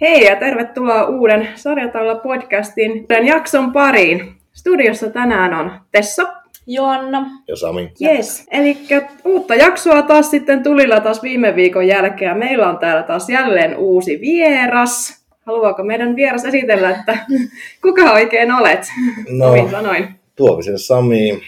[0.00, 4.34] Hei ja tervetuloa uuden Sarjataula podcastin tämän jakson pariin.
[4.52, 6.22] Studiossa tänään on Tessa.
[6.66, 7.30] Joanna.
[7.48, 7.92] Ja Sami.
[8.02, 8.46] Yes.
[8.50, 8.78] Eli
[9.24, 12.38] uutta jaksoa taas sitten tulilla taas viime viikon jälkeen.
[12.38, 15.24] Meillä on täällä taas jälleen uusi vieras.
[15.46, 17.18] Haluaako meidän vieras esitellä, että
[17.82, 18.86] kuka oikein olet?
[19.28, 20.08] No, sanoin.
[20.36, 21.42] Tuomisen Sami,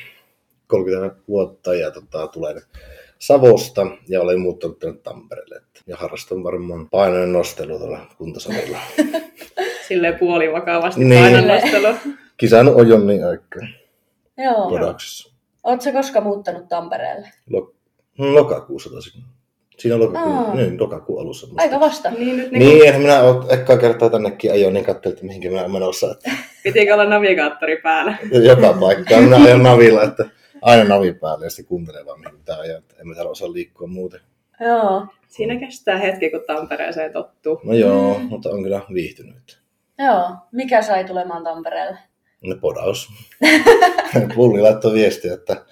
[0.66, 2.62] 30 vuotta ja tota, tulen
[3.20, 5.60] Savosta ja olen muuttanut tänne Tampereelle.
[5.86, 8.78] Ja harrastan varmaan painojen nostelua tuolla kuntosalilla.
[9.88, 11.10] Silleen puolivakavasti Niin.
[11.10, 11.44] niin.
[11.44, 11.94] painonnostelu.
[12.36, 13.62] Kisannut on Jonni aikaa
[14.38, 14.68] Joo.
[14.68, 15.34] podauksessa.
[15.64, 17.28] Oletko koskaan muuttanut Tampereelle?
[17.52, 17.74] Lok-
[18.18, 19.22] lokakuussa taisin.
[19.78, 20.54] Siinä on lokakuun, Aa.
[20.54, 21.46] niin, lokakuun alussa.
[21.46, 21.62] musta.
[21.62, 22.10] Aika vasta.
[22.10, 25.48] Niin nyt niin Niin, eihän minä ole ekkaa kertaa tännekin ajoin, niin katselin, että mihinkä
[25.48, 26.10] minä olen menossa.
[26.10, 26.30] Että
[26.64, 28.16] pitikö olla navigaattori päällä.
[28.44, 30.24] joka paikkaan minä ajan navilla, että
[30.62, 32.80] aina navi päälle ja sitten kuuntelen vaan mihin pitää ajaa.
[33.04, 34.20] mä täällä osaa liikkua muuten.
[34.60, 35.06] Joo.
[35.28, 37.60] Siinä kestää hetki, kun Tampereeseen tottuu.
[37.64, 38.24] No joo, Mm.
[38.24, 39.60] mutta on kyllä viihtynyt.
[39.98, 40.30] Joo.
[40.52, 41.98] Mikä sai tulemaan Tampereelle?
[42.44, 43.08] Ne podaus.
[44.34, 45.64] Pulli laittoi viestiä, että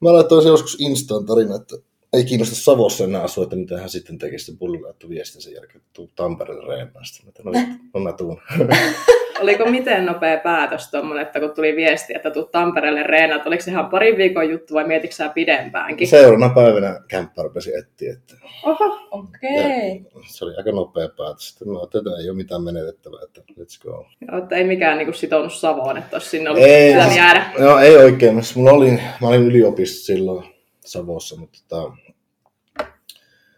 [0.00, 1.76] mä laittoin se joskus Instaan tarina, että
[2.12, 4.44] ei kiinnosta Savossa enää asua, että mitä hän sitten tekisi.
[4.44, 7.04] Sitten Pulli laittoi viestiä sen jälkeen, että tuu Tampereelle reenaan.
[7.04, 8.40] Sitten mä, no, no mä tuun.
[9.42, 13.70] Oliko miten nopea päätös tuommoinen, että kun tuli viesti, että tuu Tampereelle reenat, oliko se
[13.70, 16.08] ihan parin viikon juttu vai mietitkö sä pidempäänkin?
[16.08, 20.06] Seuraavana päivänä kämppä rupesi etsiä, että Oho, Okei.
[20.26, 21.48] se oli aika nopea päätös.
[21.48, 24.06] Sitten mä ajattelin, että ei ole mitään menetettävää, että let's go.
[24.30, 27.52] joo, että ei mikään niinku sitonut Savoon, että olisi sinne ollut Ei, pitänyt jäädä.
[27.58, 28.42] No ei oikein.
[28.56, 30.44] Mulla oli, mä olin yliopistossa silloin
[30.80, 31.92] Savossa, mutta tota,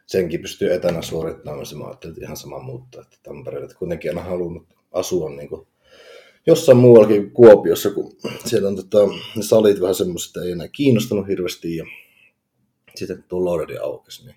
[0.06, 1.66] senkin pystyy etänä suorittamaan.
[1.66, 3.64] Se mä ajattelin, että ihan sama muuttaa, että Tampereelle.
[3.64, 5.66] Että kuitenkin aina halunnut asua niin kuin
[6.46, 9.06] jossain muuallakin kuin Kuopiossa, kun siellä on tota,
[9.36, 11.76] ne salit vähän semmoiset, että ei enää kiinnostanut hirveästi.
[11.76, 11.84] Ja
[12.94, 14.36] sitten tuo Lordi aukesi, niin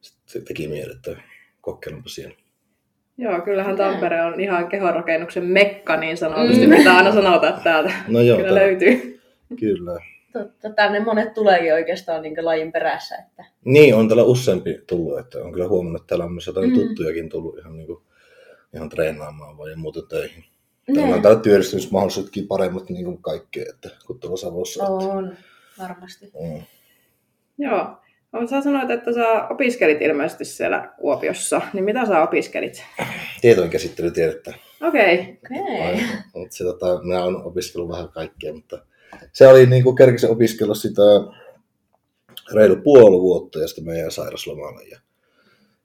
[0.00, 1.16] sitten se teki mieli, että
[1.60, 2.34] kokeilunpa siellä.
[3.18, 6.72] Joo, kyllähän Tampere on ihan kehonrakennuksen mekka niin sanotusti, Mm.
[6.74, 9.20] mitä aina sanotaan, että täältä No joo, kyllä tää- löytyy.
[9.60, 10.00] kyllä.
[10.32, 13.16] Totta, tänne monet tuleekin oikeastaan niin lajin perässä.
[13.16, 13.44] Että...
[13.64, 16.76] Niin, on täällä useampi tullut, että on kyllä huomannut, että täällä on myös jotain Mm.
[16.76, 16.86] mm.
[16.86, 18.02] tuttujakin tullut ihan, niin kuin,
[18.74, 20.44] ihan treenaamaan vai ja muuten töihin.
[20.88, 24.84] On täällä työllistymismahdollisuudetkin paremmat niin kuin kaikkea, että kun tuolla Savossa.
[24.84, 25.36] Että, On,
[25.78, 26.26] varmasti.
[26.26, 26.62] mm.
[27.58, 27.96] Joo.
[28.32, 32.84] No, Sä sanoit, että sä opiskelit ilmeisesti siellä Kuopiossa, niin mitä sä opiskelit?
[33.40, 34.54] Tietojen käsittelytiedettä.
[34.82, 35.86] Okei, okay.
[35.86, 36.02] Ai,
[36.34, 38.86] mutta se, tota, minä olen opiskellut vähän kaikkea, mutta
[39.32, 41.02] se oli niin kuin kerkisin opiskella sitä
[42.54, 44.80] reilu puoli vuotta ja sitten mä jäin sairaslomalla.
[44.90, 45.00] Ja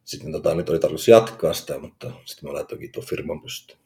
[0.04, 3.80] sitten tota, nyt oli tarkoitus jatkaa sitä, mutta sitten mä laitoinkin tuon firman pystyyn.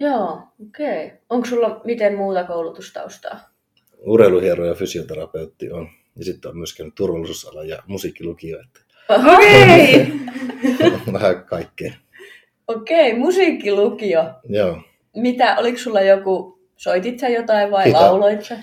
[0.00, 1.12] Joo, okei.
[1.30, 3.58] Onko sulla miten muuta koulutustaustaa?
[4.00, 5.88] urheiluhiero ja fysioterapeutti on.
[6.16, 8.80] Ja sitten on myös käynyt turvallisuusala ja musiikkilukio, että
[9.34, 10.12] okei.
[11.12, 11.92] vähän kaikkea.
[12.68, 14.24] Okei, musiikkilukio.
[14.48, 14.82] Joo.
[15.16, 18.00] Mitä, oliko sulla joku, soitit sä jotain vai Kita.
[18.00, 18.58] lauloit sä?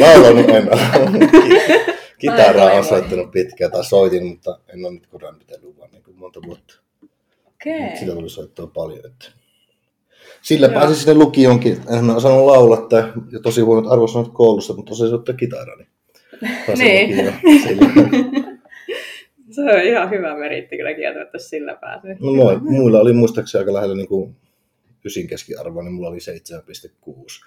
[0.00, 0.68] Laulanut en.
[2.18, 6.40] Kitaraa on soittanut pitkään tai soitin, mutta en ole nyt koskaan pitänyt vaan niin monta
[6.46, 6.74] vuotta.
[7.46, 7.96] Okei.
[7.96, 9.06] Sitä tuli soittaa paljon.
[9.06, 9.37] Että.
[10.42, 10.74] Sillä Joo.
[10.74, 11.78] pääsin sinne lukionkin.
[11.98, 15.76] En mä osannut laulaa tai ja tosi huonot arvosanat koulussa, mutta osasin soittaa kitaraa.
[15.76, 15.88] Niin.
[16.78, 17.34] Niin.
[19.50, 22.16] Se on ihan hyvä meritti kyllä kieltämättä sillä pääsee.
[22.20, 24.36] No, moi, muilla oli muistaakseni aika lähellä niin kuin
[25.04, 27.44] ysin keskiarvoa, niin mulla oli 7,6.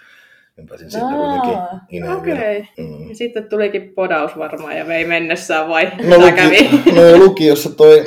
[0.58, 1.58] Niin pääsin kuitenkin
[1.90, 2.66] ineen vielä.
[2.78, 3.09] Mm.
[3.09, 6.70] Ja sitten tulikin podaus varmaan ja vei mennessään vai No, mitä kävi?
[6.72, 8.06] luki, no lukiossa toi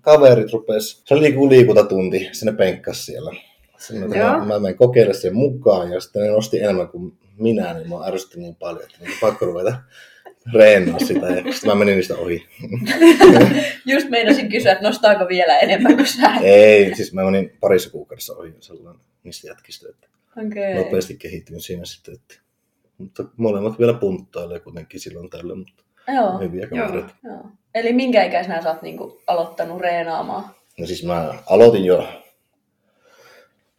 [0.00, 3.32] kaverit rupes, se oli liiku liikuntatunti, sinne penkkas siellä.
[3.86, 4.38] Sinne, Joo.
[4.38, 8.06] mä, mä menin kokeille sen mukaan ja sitten ne nosti enemmän kuin minä, niin mä
[8.06, 9.74] ärsytti niin paljon, että niin pakko ruveta
[10.54, 12.46] reenaa sitä ja sitten mä menin niistä ohi.
[13.92, 16.34] Just meinasin kysyä, että nostaako vielä enemmän kuin sä.
[16.42, 20.08] Ei, siis mä menin parissa kuukaudessa ohi sellainen niistä jätkistä, että
[20.46, 20.74] Okei.
[20.74, 22.14] nopeasti kehityin siinä sitten.
[22.14, 22.34] Että,
[22.98, 27.04] mutta molemmat vielä punttailee kuitenkin silloin tällä, mutta Joo, hyviä Joo.
[27.24, 27.46] joo.
[27.74, 30.44] Eli minkä ikäisenä sä oot niinku aloittanut reenaamaan?
[30.78, 32.21] No siis mä aloitin jo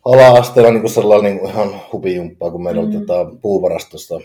[0.06, 2.88] ala-asteella niin sellainen niin kuin ihan hupijumppaa, kun meillä mm.
[2.88, 4.16] Oli tota, puuvarastosta,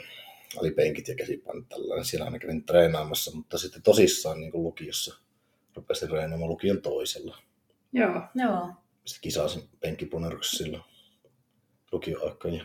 [0.57, 5.21] oli penkit ja käsipainot tällainen, siellä aina kävin treenaamassa, mutta sitten tosissaan niin kuin lukiossa
[5.77, 7.39] rupesin treenaamaan lukion toisella.
[7.93, 8.23] Joo.
[8.35, 8.69] Joo.
[9.05, 10.83] Sitten kisasin penkkipuneruksessa silloin
[11.93, 12.65] lukioaikaan ja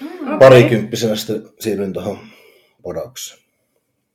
[0.00, 0.06] Mm.
[0.06, 0.38] Okei.
[0.38, 2.18] parikymppisenä sitten siirryin tuohon
[2.82, 3.40] podaukseen.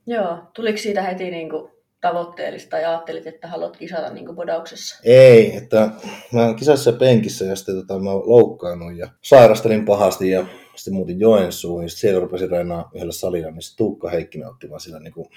[0.06, 0.38] Joo.
[0.54, 1.70] Tuliko siitä heti niinku
[2.02, 5.00] tavoitteellista tai ajattelit, että haluat kisata niinku bodauksessa?
[5.04, 5.90] Ei, että
[6.32, 10.46] mä kisassa penkissä ja sitten tota, mä loukkaannut ja sairastelin pahasti ja
[10.76, 14.70] sitten muutin Joensuuhun ja sitten siellä rupesin reenaa yhdellä salilla, niin sitten Tuukka Heikkinen otti
[14.70, 15.28] vaan sillä niin kuin,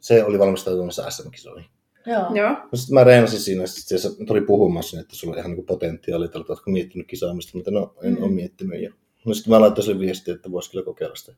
[0.00, 1.66] se oli valmistautumassa SM-kisoihin.
[2.06, 2.34] Joo.
[2.34, 2.50] Joo.
[2.50, 5.66] No sitten mä reenasin siinä, sitten se tuli puhumaan sinne, että sulla on ihan niin
[5.66, 8.22] potentiaalia, että oletko miettinyt kisaamista, mutta no en Mm.
[8.22, 8.82] ole miettinyt.
[8.82, 8.92] Ja,
[9.24, 11.32] no sitten mä sille viestiä, että voisi kyllä kokeilla sitä.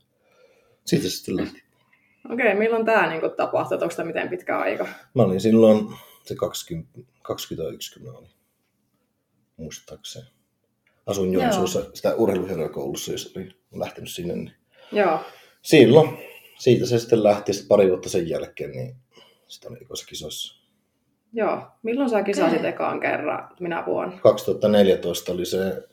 [0.85, 1.66] Siitä se sitten lähti.
[2.29, 3.77] Okei, milloin tämä niinku tapahtui?
[3.81, 4.87] Onko tämä miten pitkä aika?
[5.15, 5.93] Mä olin silloin
[6.23, 8.29] se 20, 21, kun mä olin,
[9.57, 10.25] muistaakseni.
[11.05, 11.43] Asuin Joo.
[11.43, 14.33] Joensuussa sitä urheiluherokoulussa, jos olin lähtenyt sinne.
[14.33, 14.53] Niin
[14.91, 15.19] Joo.
[15.61, 16.17] silloin,
[16.59, 18.95] siitä se sitten lähti, sitten pari vuotta sen jälkeen, niin
[19.47, 20.57] sitä oli ekoissa kisoissa.
[21.33, 21.61] Joo.
[21.83, 23.49] Milloin sä kisasit ekaan kerran?
[23.59, 24.19] Minä vuonna?
[24.19, 25.87] 2014 oli se,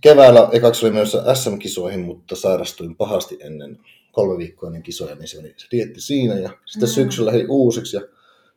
[0.00, 3.78] keväällä ekaksi oli menossa SM-kisoihin, mutta sairastuin pahasti ennen
[4.12, 6.92] kolme viikkoa ennen kisoja, niin se oli se dietti siinä ja sitten Mm.
[6.92, 8.02] syksyllä lähdin uusiksi ja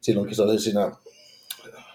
[0.01, 0.91] silloin kisasin siinä,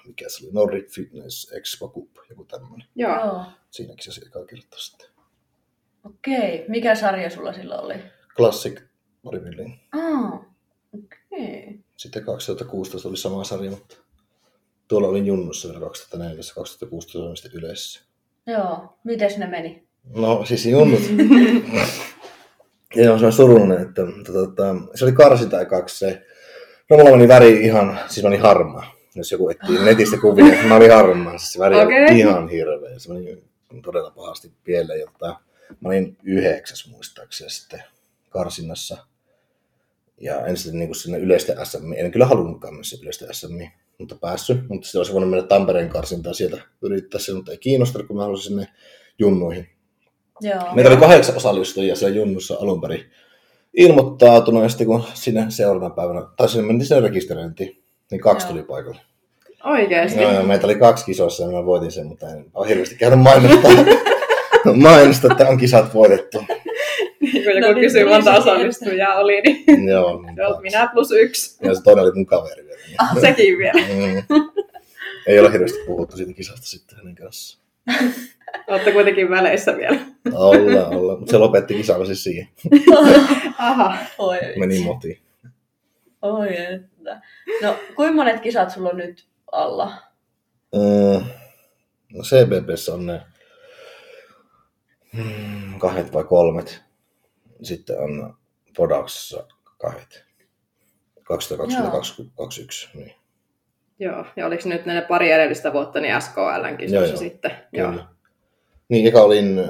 [0.06, 2.86] mikä se oli, Nordic Fitness Expo Cup, joku tämmöinen.
[2.94, 3.16] Joo.
[3.24, 3.44] Joo.
[3.70, 5.08] Siinä kisasin ekaa kertaa sitten.
[6.04, 6.64] Okei.
[6.68, 7.94] Mikä sarja sulla silloin oli?
[8.36, 8.80] Classic
[9.22, 9.74] bodybuilding.
[9.92, 10.40] Ah.
[10.98, 11.80] Okei.
[11.96, 13.96] Sitten 2016 oli sama sarja, mutta
[14.88, 18.00] tuolla olin junnussa vielä 2014 2016 oli sitten yleisessä.
[18.46, 18.98] Joo.
[19.04, 19.86] Mites ne meni?
[20.04, 21.00] No siis junnut.
[22.96, 24.02] ja on semmoinen surullinen, että
[24.32, 26.26] tota, se oli karsinta ekaksi se.
[26.90, 28.94] No mulla meni väri ihan, siis meni harmaa.
[29.14, 31.38] Jos joku etsii netistä kuvia, niin mä olin harmaa.
[31.38, 32.04] Siis se väri Okei.
[32.04, 32.98] oli ihan hirveä.
[32.98, 33.42] Se meni
[33.82, 35.00] todella pahasti pieleen.
[35.00, 35.40] Jotta
[35.80, 37.82] mä olin yhdeksäs muistaakseni sitten
[38.28, 39.06] karsinnassa.
[40.20, 43.60] Ja en sitten niin sinne yleistä SM, en kyllä halunnutkaan mennä yleistä SM,
[43.98, 44.68] mutta päässyt.
[44.68, 48.22] Mutta sitten olisi voinut mennä Tampereen karsintaan sieltä yrittää se, mutta ei kiinnostanut, kun mä
[48.22, 48.68] halusin sinne
[49.18, 49.68] junnuihin.
[50.40, 50.74] Joo.
[50.74, 53.04] Meitä oli kahdeksan osallistujia siellä junnussa alun perin
[53.74, 58.52] ilmoittautunut, ja sitten kun sinne seuraavana päivänä, tai sinne mentiin sinne rekisteröintiin, niin kaksi Joo.
[58.52, 59.00] tuli paikalle.
[59.64, 60.20] Oikeesti?
[60.22, 63.20] Joo, joo, meitä oli kaksi kisoissa, ja mä voitin sen, mutta en ole hirveästi käynyt
[63.20, 63.70] mainostaa,
[64.74, 66.44] mainostaa, että on kisat voitettu.
[67.20, 71.10] Niin kuin No joku niin, kysyy, tuli monta osallistujaa oli, niin Joo, niin minä plus
[71.12, 71.58] yksi.
[71.62, 72.80] Ja se toinen oli mun kaveri vielä.
[72.86, 73.72] niin- Ah, sekin vielä.
[73.88, 74.22] Mm.
[75.26, 77.59] Ei ole hirveästi puhuttu siitä kisasta sitten hänen kanssaan.
[78.66, 79.98] Olette kuitenkin väleissä vielä.
[80.32, 81.16] Olla, olla.
[81.16, 82.48] Mutta se lopetti kisaamisen siihen.
[83.58, 83.96] Aha.
[84.18, 85.18] Oi, Meni motiin.
[86.22, 87.20] Oi, että.
[87.62, 89.92] No, kuinka monet kisat sulla on nyt alla?
[90.74, 91.24] Mm,
[92.12, 93.20] no CBBssä on ne
[95.12, 96.82] mm, kahdet vai kolmet.
[97.62, 98.36] Sitten on
[98.76, 99.46] Podauksessa
[99.78, 100.24] kahdet.
[101.20, 102.88] 2020-2021.
[102.94, 103.14] Niin.
[104.00, 107.16] Joo, ja oliko nyt ne pari edellistä vuotta niin SKLn kisoissa Joo, joo.
[107.16, 107.50] sitten?
[107.72, 107.94] Joo.
[108.88, 109.64] Niin, eka olin,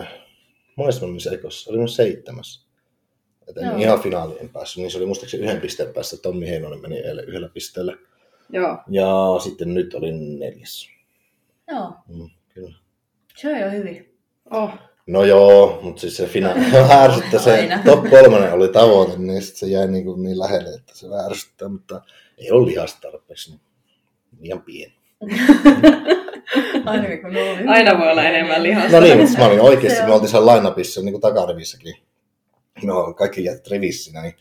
[0.76, 2.66] monessa mä missä ekossa, olin seitsemäs.
[3.48, 3.76] Et en Joo.
[3.76, 6.16] ihan finaaliin päässyt, niin se oli muistaakseni yhden pisteen päässä.
[6.22, 7.96] Tommi Heinonen meni eilen yhdellä pisteellä.
[8.50, 8.78] Joo.
[8.88, 9.08] Ja
[9.42, 10.88] sitten nyt olin neljäs.
[11.70, 12.74] Joo, Mm, kyllä.
[13.36, 14.18] se on jo hyvin.
[14.50, 14.70] Oh.
[15.06, 16.60] No joo, mutta siis se finaali
[17.04, 17.40] ärsyttää.
[17.40, 17.82] Se Aina.
[17.84, 21.68] top kolmonen oli tavoite, niin sit se jäi niin, kuin niin lähelle, että se ärsyttää,
[21.68, 22.02] mutta
[22.38, 23.50] ei ole lihasta tarpeeksi.
[23.50, 23.60] Niin
[24.40, 24.92] liian pieni.
[26.86, 27.68] Aina kun.
[27.68, 28.90] Aina voi olla enemmän lihasta.
[28.92, 31.94] No niin, mutta mä olin oikeasti, me oltiin siellä line-upissa niin kuin takarivissäkin.
[32.82, 34.34] No kaikki jäät rivissä, niin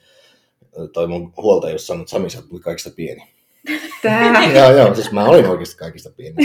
[0.93, 3.23] toi mun huoltaja just sanoi, että Sami, sä tuli kaikista pieni.
[4.01, 4.51] Tää.
[4.53, 6.35] joo, joo, siis mä olin oikeasti kaikista pieni.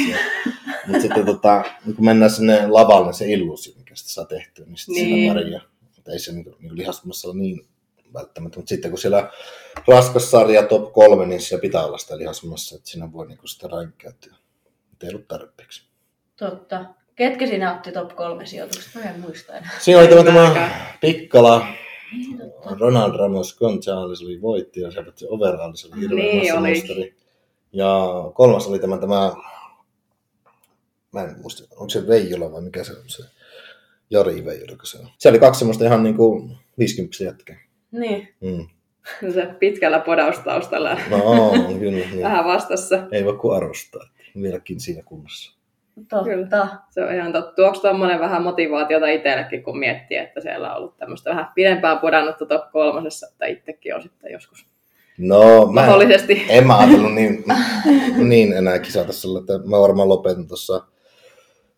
[0.87, 4.95] Mutta sitten tota, kun mennään sinne lavalle, se illuusio, mikä sitä saa tehtyä, niin sitten
[4.95, 5.15] Niin.
[5.15, 5.61] siinä pärjää.
[5.97, 7.67] Mutta ei se niin, niin lihastumassa ole niin
[8.15, 8.59] välttämättä.
[8.59, 9.31] Mutta sitten kun siellä
[9.89, 13.69] raskas sarja top kolme, niin siellä pitää olla sitä lihastumassa, että siinä voi niin sitä.
[14.91, 15.83] Mutta ei ollut tarpeeksi.
[16.37, 16.85] Totta.
[17.15, 18.99] Ketkä siinä otti top kolme sijoitusta?
[18.99, 19.71] Mä en muista enää.
[19.81, 20.71] Siinä oli tämä, tämä.
[21.01, 21.67] Pikkala,
[22.13, 22.53] Niin.
[22.79, 27.17] Ronald Ramos Gonzalez oli voitti ja se overall, se oli hirveän Niin.
[27.73, 29.33] Ja kolmas oli tämä, tämä
[31.13, 33.23] mä en muista, onko se Veijola vai mikä se on se,
[34.11, 35.09] Jari Veijola, se on.
[35.19, 37.61] Siellä oli kaksi semmoista ihan niin kuin 50 jätkää.
[38.01, 38.29] Niin.
[38.41, 38.67] Mm.
[39.35, 42.07] Se pitkällä podaustaustalla No on, kyllä.
[42.13, 42.23] Niin.
[42.23, 43.07] vähän vastassa.
[43.13, 45.55] Ei voi kuin arvostaa, että vieläkin siinä kunnossa.
[46.09, 46.69] Totta.
[46.91, 47.53] Se on ihan totta.
[47.57, 52.47] Tuoksi tuommoinen vähän motivaatiota itsellekin, kun miettii, että siellä on ollut tämmöistä vähän pidempään podannutta
[52.47, 54.67] top kolmosessa, että itsekin on sitten joskus
[55.19, 55.39] No,
[55.73, 56.47] mä en, mahdollisesti.
[56.49, 57.45] en mä ajatellut niin,
[58.29, 60.85] niin enää kisata sillä, että mä varmaan lopetan tuossa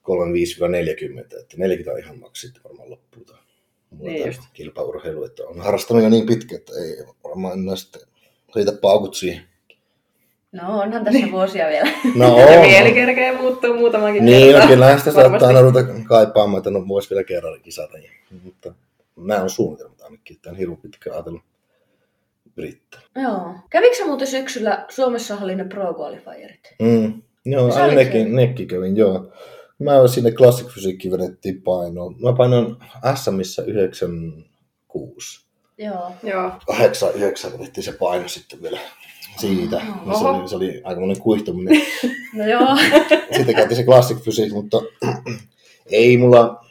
[0.02, 3.26] 35-40, että 40 on ihan maksi sitten varmaan loppuu.
[3.90, 4.40] Niin niin just.
[4.52, 8.00] kilpaurheilu, että on harrastanut jo niin pitkä, että ei varmaan enää sitten
[8.56, 9.40] riitä paukut siihen.
[10.52, 11.90] No onhan tässä vuosia vielä.
[12.14, 12.60] No Ja on.
[12.66, 14.68] mieli kerkee muuttuu muutamankin Niin, no, kertaa.
[14.68, 17.98] kyllähän sitä saattaa aina ruveta kaipaamaan, että no voisi vielä kerran kisata.
[18.44, 18.74] Mutta
[19.16, 21.42] nämä on suunnitelmat ainakin, että on hirveän pitkä ajatellut
[22.56, 23.00] yrittää.
[23.22, 23.54] Joo.
[23.70, 26.74] Kävikö muuten syksyllä, Suomessa oli ne pro qualifierit?
[26.82, 27.22] Mm.
[27.44, 28.36] Joo, Sä aina olit nekin, siellä?
[28.40, 29.32] nekin kävin, joo.
[29.78, 32.10] Mä sinne Classic Fysiikki vedettiin painoa.
[32.10, 32.76] Mä painoin
[33.14, 35.46] SMissä 96.
[35.78, 36.12] Joo.
[36.22, 36.52] Joo.
[36.66, 38.80] kahdeksan, yhdeksän otettiin se paino sitten vielä
[39.40, 39.76] siitä.
[39.76, 40.28] Niin se, Oho.
[40.28, 41.82] oli, se oli aika monen kuihtuminen.
[42.34, 42.76] No joo.
[43.36, 44.82] Sitten käytiin se Classic Physics, mutta
[45.86, 46.64] ei mulla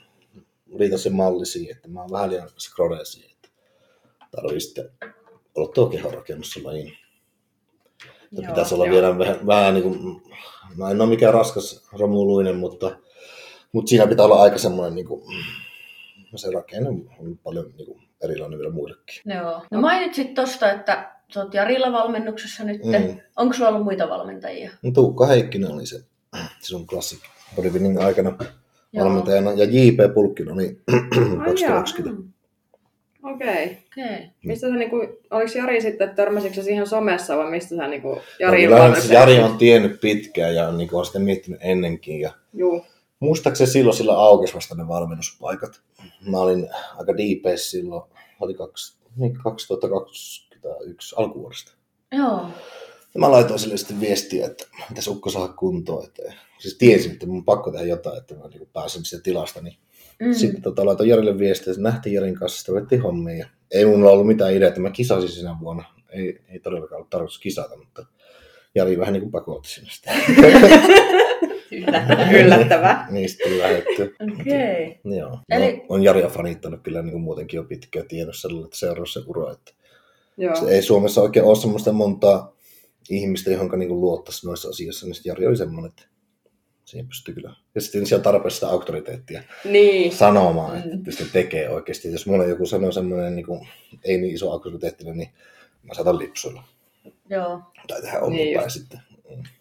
[0.80, 3.50] riitä se malli siihen, että mä oon vähän liian skrode siihen, että
[4.32, 4.90] tarvii sitten
[5.56, 6.98] olla tuo kehorakennus se lajiin.
[8.36, 8.94] Että Joo, pitäisi olla joo.
[8.94, 10.22] vielä vähän, vähän niin kuin,
[10.78, 12.98] mä en ole mikään raskas romuluinen, mutta,
[13.72, 15.22] mutta siinä pitää olla aika semmoinen, niin kuin,
[16.36, 19.22] se rakenne on paljon niin kuin, erilainen vielä muillekin.
[19.26, 19.62] Joo.
[19.72, 22.84] No mainitsit tosta, että sä oot Jarilla valmennuksessa nyt.
[22.84, 22.92] Mm.
[22.92, 23.20] Mm.
[23.36, 24.72] Onko sulla ollut muita valmentajia?
[24.82, 26.04] No, Tuukka Heikkinen oli se,
[26.62, 27.20] se on Classic
[27.56, 28.38] bodybuilding aikana
[28.94, 29.06] Joo.
[29.06, 30.14] valmentajana, ja J.P.
[30.14, 32.35] Pulkkinen oli Ai 2020.
[33.26, 33.78] Okei.
[33.88, 34.30] Okei.
[34.44, 34.96] Mistä sä niinku,
[35.32, 39.40] oliko Jari sitten, törmäsitkö siihen somessa vai mistä sä niinku Jari no, kyllähän se Jari
[39.40, 42.20] on tiennyt pitkään ja niin on sitä miettinyt ennenkin.
[42.20, 42.86] Ja Juu.
[43.20, 45.82] muistaakseni silloin sillä aukesi vasta ne valmennuspaikat.
[46.32, 48.04] Mä olin aika diipeis silloin,
[48.40, 51.72] oli kaksi, niin 2021 alkuvuodesta.
[52.12, 52.48] Joo.
[53.14, 56.06] Ja mä laitoin sille sitten viestiä, että mitä Ukko saa kuntoon.
[56.06, 59.62] Että, siis tiesin, että mun on pakko tehdä jotain, että mä niin pääsen siitä tilasta.
[59.62, 59.78] Niin
[60.20, 60.34] Mm.
[60.34, 63.38] Sitten tota, laitoin Jarille viestiä, että nähtiin Jarin kanssa, sitten ruvettiin hommiin.
[63.38, 65.84] Ja ei mulla ollut mitään ideaa, että mä kisasin sinä vuonna.
[66.10, 68.06] Ei, ei todellakaan ollut tarkoitus kisata, mutta
[68.76, 70.12] Jari vähän niin kuin pakotti sinne sitä.
[72.40, 73.08] Yllättävää.
[73.12, 74.16] Niin sitten lähdetty.
[74.42, 75.00] Okei.
[75.18, 75.40] Joo.
[75.50, 79.06] Eli- No, on Jaria fanittanut kyllä niin kuin muutenkin jo pitkään tiennyt sellainen, että seuraa
[79.06, 79.52] se ura.
[79.52, 79.72] Että
[80.38, 80.56] Joo.
[80.56, 82.56] se ei Suomessa oikein ole semmoista montaa
[83.10, 86.04] ihmistä, johon niin luottaisi noissa asioissa, niin sitten Jari oli semmoinen, että
[86.86, 87.54] siihen pystyy kyllä.
[87.76, 90.12] Ja sitten siellä on tarpeeksi sitä auktoriteettia Niin.
[90.12, 91.04] sanomaan, että Mm.
[91.04, 92.12] pystyy tekemään oikeasti.
[92.12, 93.68] Jos mulla joku sanoo semmoinen niin kuin,
[94.04, 95.30] ei niin iso auktoriteettinen, niin
[95.84, 96.64] mä saatan lipsuilla.
[97.30, 97.62] Joo.
[97.88, 99.00] Tai tehdä omin Niin päin sitten.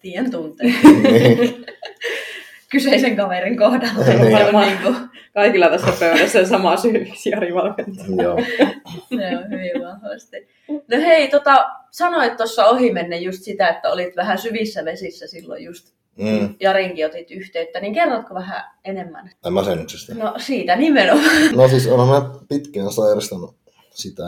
[0.03, 0.67] Tien tuntee.
[1.03, 1.65] Niin.
[2.71, 4.05] Kyseisen kaverin kohdalla.
[4.25, 4.33] Niin.
[4.33, 4.97] Varmaan niin kuin,
[5.35, 8.07] Kaikilla tässä pöydässä on sama syy, miksi Jari valmentaa.
[8.23, 8.39] Joo.
[9.11, 10.49] Joo, hyvin vahvasti.
[10.69, 15.95] No hei, tota, sanoit tuossa ohimennen just sitä, että olit vähän syvissä vesissä silloin just
[16.17, 16.55] Mm.
[16.61, 19.31] Jarinkin otit yhteyttä, niin kerrotko vähän enemmän?
[19.43, 20.15] Tai masennuksesta.
[20.15, 21.57] No siitä nimenomaan.
[21.57, 23.57] No siis olen mä pitkään sairastanut
[23.91, 24.23] sitä.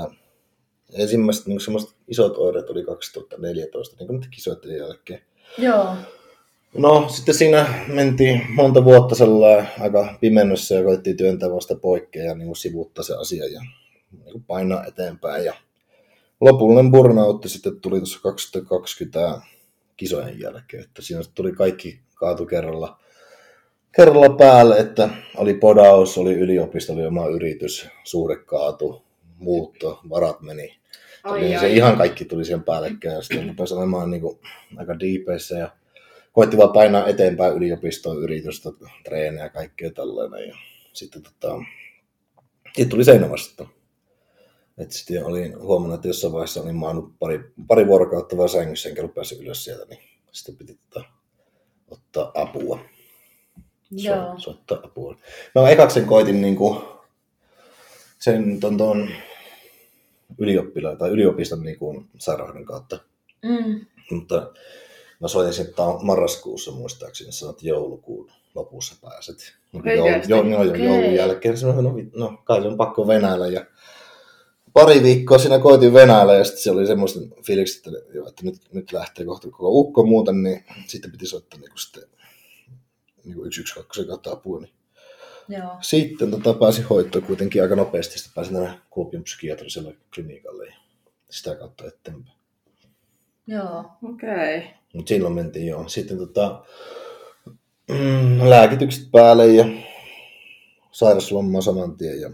[0.95, 5.21] Ensimmäiset niin semmoiset isot oireet oli 2014, niin kuin nyt kisoiden jälkeen.
[5.59, 5.97] Joo.
[6.79, 12.35] No sitten siinä mentiin monta vuotta sellainen aika pimennössä ja koettiin työntää vasta poikkea ja
[12.35, 13.61] niin sivuuttaa se asia ja
[14.25, 15.45] niin painaa eteenpäin.
[15.45, 15.55] Ja
[16.41, 19.41] lopullinen burnoutti sitten tuli tuossa 2020
[19.97, 23.01] kisojen jälkeen, että siinä tuli kaikki kaatu kerralla,
[23.97, 29.03] kerralla päälle, että oli podaus, oli yliopisto, oli oma yritys, suhde kaatu,
[29.39, 30.79] muutto, varat meni.
[31.29, 31.77] Tuli Ai, se ai.
[31.77, 34.39] ihan kaikki tuli siihen päällekkäin ja sitten rupesi olemaan niin kuin
[34.77, 35.71] aika diipeissä ja
[36.33, 38.71] koitti vaan painaa eteenpäin yliopistoa, yritystä,
[39.05, 40.49] treenejä ja kaikkea tällainen.
[40.49, 40.57] Ja
[40.93, 41.55] sitten tota,
[42.91, 43.67] tuli seinävasta.
[44.79, 49.03] Et sitten olin huomannut, että jossain vaiheessa olin maannut pari, pari vuorokautta vaan sängyssä, enkä
[49.03, 50.01] ollut päässyt ylös sieltä, niin
[50.33, 51.07] sitten piti tota,
[51.89, 52.79] ottaa apua.
[53.97, 54.35] So, Joo.
[54.39, 55.17] soittaa apua.
[55.55, 56.81] No ekaksi sen koitin niin kuin,
[58.19, 59.09] sen ton, ton
[60.99, 62.99] tai yliopiston niin kuin, sairauden kautta.
[63.43, 63.87] Mm.
[64.11, 64.53] Mutta
[65.21, 69.37] mä soitin sitten marraskuussa muistaakseni, sanoin, että joulukuun lopussa pääset.
[69.73, 70.85] Joo, joo, Okei.
[70.85, 71.59] joulun jälkeen.
[71.59, 73.47] Sanoin, no, no, kai se on pakko Venäjällä.
[73.47, 73.67] Ja
[74.77, 78.57] pari viikkoa siinä koitin Venäjällä ja sitten se oli semmoista fiilikset, että, joo, että nyt,
[78.73, 82.03] nyt lähtee kohta koko ukko muuten, niin sitten piti soittaa niin sitten
[83.25, 84.61] niin kuin 112 kautta apua.
[84.61, 84.73] Niin.
[85.49, 85.77] Joo.
[85.81, 90.75] Sitten tota, pääsin hoitoon kuitenkin aika nopeasti, sitten pääsin tänne Kuopion psykiatriselle klinikalle ja
[91.31, 92.37] sitä kautta eteenpäin.
[93.47, 93.85] Joo.
[94.13, 94.71] Okei.
[94.95, 95.89] Mutta silloin mentiin joo.
[95.89, 96.65] Sitten tota,
[97.89, 99.65] mm, lääkitykset päälle ja
[100.93, 102.21] sairaslommaa saman tien.
[102.21, 102.31] Ja,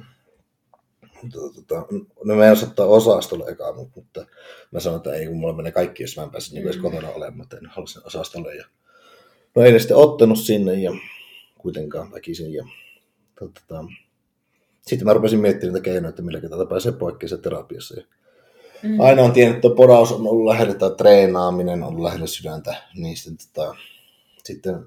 [1.31, 1.87] tota, tota,
[2.25, 4.27] no mä en ottaa osastolle ekaa, mutta, mutta
[4.71, 6.83] mä sanoin, että ei kun mulla menee kaikki, jos mä en pääse niin edes Mm.
[6.83, 8.55] kotona olemaan, mutta en halua sen osastolle.
[8.55, 8.65] Ja,
[9.55, 10.91] no ei ne sitten ottanut sinne ja
[11.59, 12.53] kuitenkaan väkisin.
[12.53, 12.65] Ja,
[13.39, 13.85] tota,
[14.83, 17.95] sitten mä rupesin miettimään niitä keinoja, että millä tätä pääsee poikki se terapiassa.
[18.01, 18.07] Ja
[18.83, 19.01] Mm.
[19.01, 23.17] Aina on tiennyt, että podaus on ollut lähellä tai treenaaminen on ollut lähellä sydäntä, niin
[23.17, 23.75] sitten, tota,
[24.45, 24.85] sitten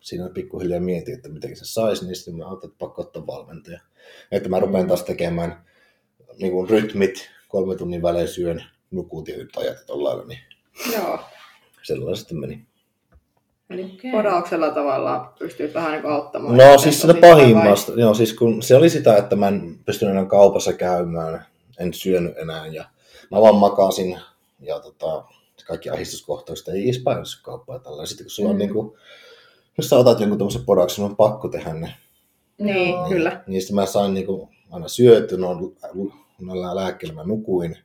[0.00, 3.80] siinä pikkuhiljaa mietin, että miten se saisi, niin sitten mä ajattelin, että pakko ottaa valmentaja.
[4.32, 5.64] Että mä rupean taas tekemään
[6.40, 10.40] niin kuin rytmit, kolme tunnin välein syön, nukuu tietyt ajat ja tollailla, niin
[10.96, 11.18] Joo.
[11.82, 12.66] sellainen sitten meni.
[13.70, 14.10] Eli Okei.
[14.12, 16.56] podauksella tavalla pystyy vähän niin auttamaan.
[16.56, 19.78] No siis sitä tosi vai- pahimmasta, joo, siis kun se oli sitä, että mä en
[19.86, 21.46] pystynyt enää kaupassa käymään,
[21.78, 22.84] en syönyt enää ja
[23.30, 24.18] mä vaan makasin
[24.60, 25.24] ja tota,
[25.66, 28.06] kaikki ahdistuskohtaukset ei edes päässyt kauppaan ja tällä.
[28.06, 28.58] Sitten kun sulla on Mm.
[28.58, 28.92] niin kuin,
[29.78, 31.94] jos sä otat jonkun tämmöisen podauksen, on pakko tehdä ne.
[32.58, 33.08] Niin, Joo.
[33.08, 33.44] kyllä.
[33.46, 35.76] Niistä mä sain niin kuin, aina syöty, ne on
[36.40, 37.78] noilla lääkkeillä mä nukuin,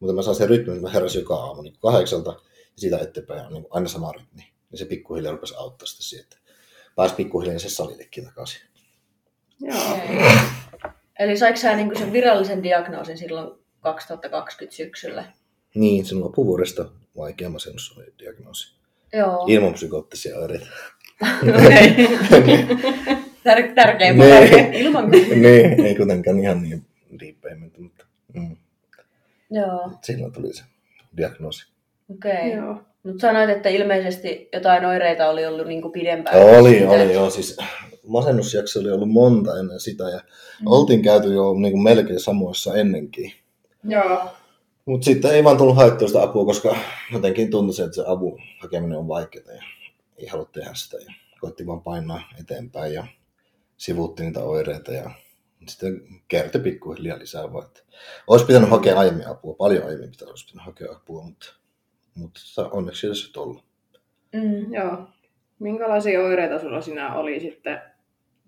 [0.00, 2.30] mutta mä saan sen rytmin, että mä heräsin joka aamu niin kahdeksalta
[2.64, 4.42] ja siitä eteenpäin on niin aina sama rytmi.
[4.72, 6.36] Ja se pikkuhiljaa rupesi auttaa sitä siitä.
[6.96, 8.60] Pääsi pikkuhiljaa se salillekin takaisin.
[9.60, 9.98] Joo.
[11.18, 13.50] Eli saiko sä niinku sen virallisen diagnoosin silloin
[13.80, 15.24] 2020 syksyllä?
[15.74, 18.74] Niin, se on puvuudesta vaikea masennus oli diagnoosi.
[19.12, 19.44] Joo.
[19.48, 20.66] Ilman psykoottisia oireita.
[21.22, 22.06] Okei.
[23.44, 24.70] Tär- vaihe.
[24.72, 26.86] Ilman niin, ei kuitenkaan ihan niin
[27.20, 27.99] diippeen menty, mutta
[28.34, 28.56] mm,
[29.50, 30.62] Joo, silloin tuli se
[31.16, 31.66] diagnoosi.
[32.14, 32.52] okei.
[32.52, 32.82] Joo.
[33.02, 36.36] Mutta sanoit, että ilmeisesti jotain oireita oli ollut niinku pidempään.
[36.58, 37.30] Oli, Sitä- oli joo.
[37.30, 37.56] Siis
[38.06, 40.18] masennusjakso oli ollut monta ennen sitä ja
[40.60, 40.66] Mm.
[40.66, 43.32] oltiin käyty jo niin kuin melkein samoissa ennenkin.
[43.84, 44.28] Joo.
[44.84, 46.76] Mutta sitten ei vaan tullut haettua sitä apua, koska
[47.12, 49.62] jotenkin tuntui se, että se avun hakeminen on vaikeaa ja
[50.18, 50.96] ei halua tehdä sitä.
[50.96, 53.06] Ja koitti vaan painaa eteenpäin ja
[53.76, 55.10] sivuutti niitä oireita ja
[55.68, 57.82] sitten kertoi pikkuhiljaa lisää vaan, että
[58.26, 61.54] olisi pitänyt hakea aiemmin apua, paljon aiemmin pitänyt, olisi pitänyt hakea apua, mutta,
[62.14, 62.40] mutta
[62.70, 63.64] onneksi se ollut.
[64.32, 64.74] Mm.
[64.74, 65.08] Joo.
[65.58, 67.80] Minkälaisia oireita sulla sinä oli sitten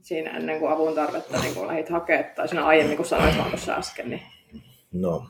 [0.02, 3.50] siinä ennen kuin avun tarvetta niin kun lähdit hakemaan, tai siinä aiemmin, kun sanoit vaan
[3.50, 4.22] tuossa äsken, niin
[4.92, 5.26] No,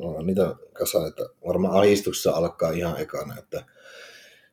[0.00, 3.64] no niitä kasa, että varmaan ahdistuksessa alkaa ihan ekana, että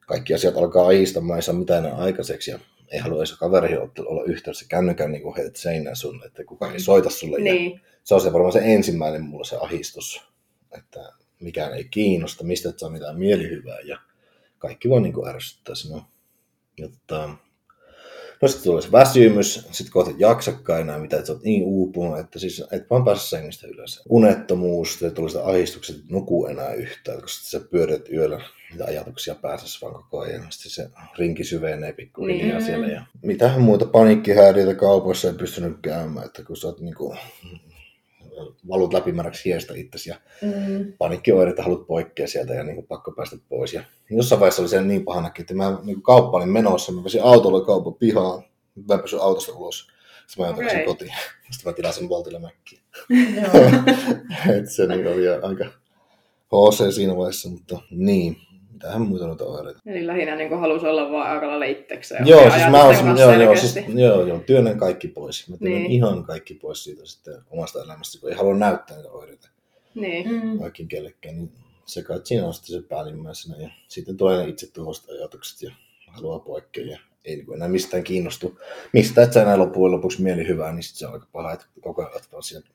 [0.08, 2.60] kaikki asiat alkaa ahdistamaan, ei saa mitään aikaiseksi ja
[2.94, 6.80] ei halua edes kaveriin olla- yhteydessä kännykän niin kuin heidät seinään sun, että kukaan ei
[6.80, 7.38] soita sulle.
[7.38, 7.82] Ja niin.
[8.04, 10.22] se on se varmaan se ensimmäinen mulla se ahdistus,
[10.78, 14.00] että mikään ei kiinnosta, mistä et saa mitään mielihyvää ja
[14.58, 16.06] kaikki vaan niin kuin ärsyttää sinua.
[16.78, 17.30] Ja, tota,
[18.42, 22.20] no sitten tulee se väsymys, sitten kohta jaksakaan enää mitä, että sä oot niin uupunut,
[22.20, 24.02] että siis et vaan pääse sengistä ylös.
[24.10, 29.36] Unettomuus, sitten tulee sitä ahdistukset, että nuku enää yhtään, koska sä pyörit yöllä niitä ajatuksia
[29.36, 30.48] pääsessä vaan koko ajan.
[30.50, 32.66] Sitten se rinki syvenee pikkuhiljaa Niin.
[32.66, 32.88] siellä.
[32.88, 37.16] Ja mitähän muita paniikkihäiriöitä kaupoissa ei pystynyt käymään, että kun sä oot niinku,
[38.70, 40.94] valut läpimäräksi hiestä itsesi ja Mm.
[40.98, 43.74] paniikkioireita haluat poikkea sieltä ja niin kuin pakko päästä pois.
[43.74, 47.01] Ja jossain vaiheessa oli se niin pahanakin, että mä niin kuin kauppa olin menossa, mä
[47.01, 48.44] pääsin autolla kaupan pihaan,
[48.90, 49.88] mä pysyin autosta ulos.
[50.27, 50.66] Sitten mä Okei.
[50.66, 50.84] okay.
[50.86, 51.12] kotiin.
[51.51, 52.79] Sitten mä tilasin Voltille mäkkiä.
[53.10, 53.66] Joo.
[54.57, 55.66] Et se niin oli aika
[56.53, 58.38] HC siinä vaiheessa, mutta niin.
[58.83, 59.79] Mitähän muita noita oireita.
[59.85, 62.27] Eli lähinnä niin halusi olla vaan aika lailla itsekseen.
[62.27, 65.50] Joo, ja siis mä olisin, joo, joo, siis, joo, joo, työnnän kaikki pois.
[65.50, 65.91] Mä työnnän Niin.
[65.91, 69.50] ihan kaikki pois siitä sitten omasta elämästä, kun ei halua näyttää niitä oireita.
[69.96, 70.31] Niin.
[70.31, 70.61] Mm.
[70.61, 71.51] oikein kellekään, niin
[71.85, 73.57] se kai siinä on sitten se päällimmäisenä.
[73.63, 75.72] Ja sitten tulee ne itse tuhosta ajatukset ja
[76.07, 78.59] haluaa poikkea ja ei niin enää mistään kiinnostu.
[78.93, 81.65] Mistä et sä enää loppujen lopuksi mieli hyvää, niin sitten se on aika paha, että
[81.81, 82.67] koko ajan vaan siellä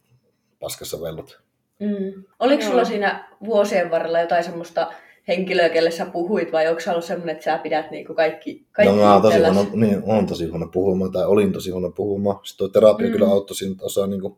[0.61, 1.41] paskassa vellot.
[1.81, 2.25] Mm.
[2.39, 2.71] Oliko Joo.
[2.71, 4.93] sulla siinä vuosien varrella jotain semmoista
[5.29, 8.95] henkilöä, kelle sä puhuit, vai onko se ollut semmoinen, että sä pidät niinku kaikki, kaikki
[8.95, 12.41] no mä oon tosi, huono, niin, on tosi huono puhumaan, tai olin tosi huono puhumaan.
[12.43, 13.13] Sitten tuo terapia Mm.
[13.13, 14.37] kyllä auttoi siinä, että osaa, niin kuin,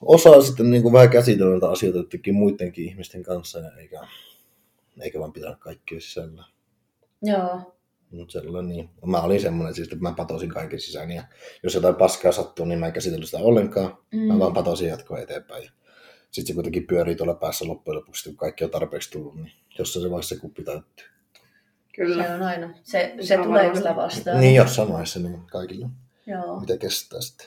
[0.00, 4.00] osaa sitten niin kuin vähän käsitellä näitä asioita jotenkin muidenkin ihmisten kanssa, ja eikä,
[5.00, 6.44] eikä vaan pitää kaikkea sisällä.
[7.22, 7.74] Joo.
[8.10, 8.90] Mutta sellainen niin.
[9.06, 11.24] Mä olin semmoinen siis, että mä patosin kaiken sisään ja
[11.62, 13.98] jos jotain paskaa sattuu, niin mä en käsitellyt sitä ollenkaan.
[14.12, 14.20] Mm.
[14.20, 15.70] Mä vaan patosin jatkoa eteenpäin.
[16.30, 20.02] Sitten se kuitenkin pyörii tuolla päässä loppujen lopuksi, kun kaikki on tarpeeksi tullut, niin jossain
[20.02, 21.06] se vaiheessa se kuppi täyttyy.
[21.94, 22.24] Kyllä.
[22.24, 22.74] Se on aina.
[22.82, 24.40] Se, se on tulee kyllä vastaan.
[24.40, 25.88] Niin jossain vaiheessa niin kaikilla.
[26.26, 26.60] Joo.
[26.60, 27.46] Mitä kestää sitten.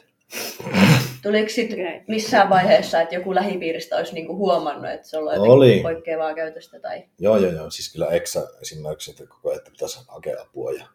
[1.23, 2.01] Tuliko sit Okei.
[2.07, 5.79] missään vaiheessa, että joku lähipiiristä olisi niinku huomannut, että se on jotenkin Oli.
[5.81, 6.79] poikkeavaa käytöstä?
[6.79, 7.03] Tai...
[7.19, 7.69] Joo, joo, joo.
[7.69, 10.85] Siis kyllä Eksa esimerkiksi, että koko ajan että pitäisi hakea apua ja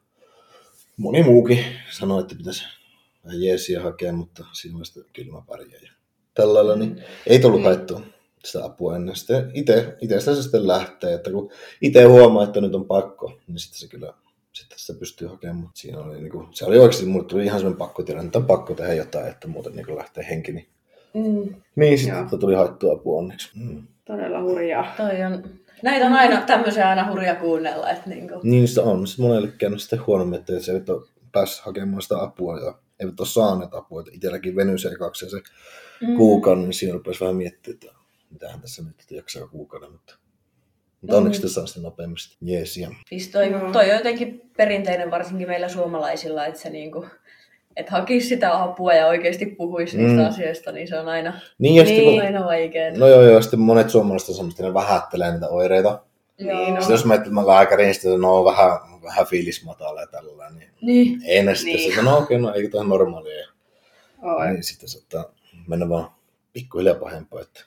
[0.97, 2.65] moni muukin sanoi, että pitäisi
[3.33, 5.96] jeesiä hakea, mutta siinä vasta kyllä mä pärjään.
[6.37, 7.65] Tällä lailla, niin ei tullut Mm.
[7.65, 8.01] haettua
[8.45, 9.17] sitä apua ennen.
[9.17, 11.51] Sitten itse, itsestä se sitten lähtee, että kun
[11.83, 14.13] itse huomaa, että nyt on pakko, niin sitten se kyllä
[14.53, 15.71] sitten sitä pystyy hakemaan.
[15.75, 18.47] Siinä oli, niin kuin, se oli oikeasti, mulle tuli ihan semmoinen pakko että nyt on
[18.47, 20.53] pakko tehdä jotain, että muuten niin kuin lähtee henki.
[20.53, 20.67] Niin,
[21.15, 21.55] Mm.
[21.77, 22.39] niin sitten Joo.
[22.39, 23.51] tuli haettua apua onneksi.
[23.55, 23.83] Mm.
[24.05, 24.95] Todella hurjaa.
[24.97, 25.45] Toi on...
[25.83, 28.41] Näitä on aina tämmöisiä aina hurja kuunnella, että niinku...
[28.43, 29.07] Niin se on.
[29.07, 33.21] Sitten monelle käynyt sitten huonommin, että se eivät ole päässyt hakemaan sitä apua ja eivät
[33.21, 34.01] ole saaneet apua.
[34.01, 35.41] Että itselläkin venyi se kaksi ja se
[36.01, 36.17] Mm.
[36.17, 37.93] kuukauden, niin siinä rupesi vähän miettimään, että
[38.31, 39.93] mitähän tässä nyt, että jaksaa kuukauden.
[39.93, 40.15] Mutta,
[41.01, 41.45] mutta onneksi Mm.
[41.47, 41.49] mm.
[41.51, 42.17] saa sitten nopeammin.
[42.41, 47.07] Jees, ja Siis toi, toi on jotenkin perinteinen varsinkin meillä suomalaisilla, että se niinku,
[47.77, 50.29] että hakisi sitä apua ja oikeasti puhuisi niistä Mm.
[50.29, 52.15] asioista, niin se on aina, niin, ja sitten, Niin.
[52.17, 52.97] kun, aina vaikeaa.
[52.99, 56.03] no joo, joo, sitten monet suomalaiset on semmoista, ne vähättelee niitä oireita.
[56.39, 56.81] Niin, no.
[56.81, 60.71] Sitten jos menet lääkäriin, sitten että no on vähän, vähän fiilis matala ja tällä, niin
[60.83, 61.23] Niin.
[61.27, 61.95] ei ne sitten Niin.
[61.95, 62.05] niin.
[62.05, 63.37] no okei, no eikö tämä normaalia.
[63.37, 63.47] Ja,
[64.23, 64.47] Oi.
[64.51, 65.25] niin sitten saattaa
[65.69, 66.11] mennä vaan
[66.53, 67.41] pikkuhiljaa pahempaa.
[67.41, 67.61] Että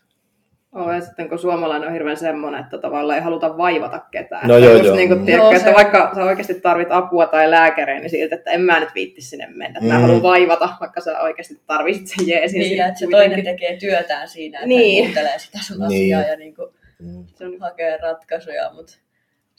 [0.75, 4.47] Oh, ja sitten kun suomalainen on hirveän semmoinen, että tavallaan ei haluta vaivata ketään.
[4.47, 4.95] No Että joo, joo.
[4.95, 5.25] Niin kuin, Mm.
[5.25, 8.61] tiedätkö, Joo, että se- vaikka sä oikeasti tarvit apua tai lääkäriä, niin siltä, että en
[8.61, 9.79] mä nyt viitti sinne mennä.
[9.79, 10.01] Että Mä Mm.
[10.01, 12.59] haluan vaivata, vaikka sä oikeasti tarvitset sen jeesin.
[12.59, 13.29] Niin, että se kuitenkin.
[13.37, 15.03] toinen tekee työtään siinä, että Niin.
[15.05, 16.15] kuuntelee sitä sun Niin.
[16.15, 17.25] asiaa ja niin kuin Mm.
[17.35, 18.71] Se on, hakee ratkaisuja.
[18.73, 18.93] Mutta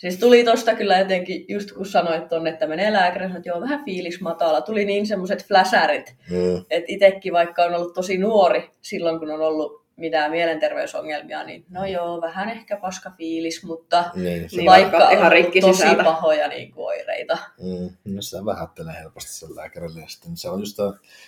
[0.01, 3.85] siis tuli tosta kyllä jotenkin, just kun sanoit tonne, että menee lääkäriin, että joo, vähän
[3.85, 4.61] fiilis matala.
[4.61, 6.65] Tuli niin semmoiset fläsärit, Mm.
[6.71, 11.87] että itsekin vaikka on ollut tosi nuori silloin, kun on ollut mitään mielenterveysongelmia, niin no
[11.87, 16.05] joo, vähän ehkä paska fiilis, mutta Niin, Niin, vaikka vaikka on ihan rikki tosi sisältä.
[16.05, 17.39] pahoja niin kuin oireita.
[17.63, 18.15] mm.
[18.15, 20.01] no sitä vähättelee helposti sen lääkärille.
[20.01, 20.77] Ja sitten se on just,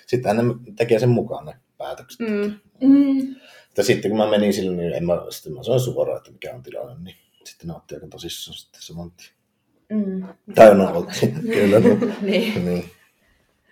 [0.07, 2.21] sitten hän tekee sen mukaan ne päätökset.
[2.29, 3.35] mm, Mm.
[3.81, 6.63] Sitten kun mä menin sille, niin en mä, sitten mä sanoin suoraan, että mikä on
[6.63, 7.17] tilanne, niin
[7.51, 9.31] sitten ne otti aika tosissaan sitten saman tien.
[10.07, 10.25] Mm.
[10.55, 11.81] Tai no, otti, kyllä.
[11.81, 11.89] No.
[12.23, 12.65] niin.
[12.65, 12.85] niin.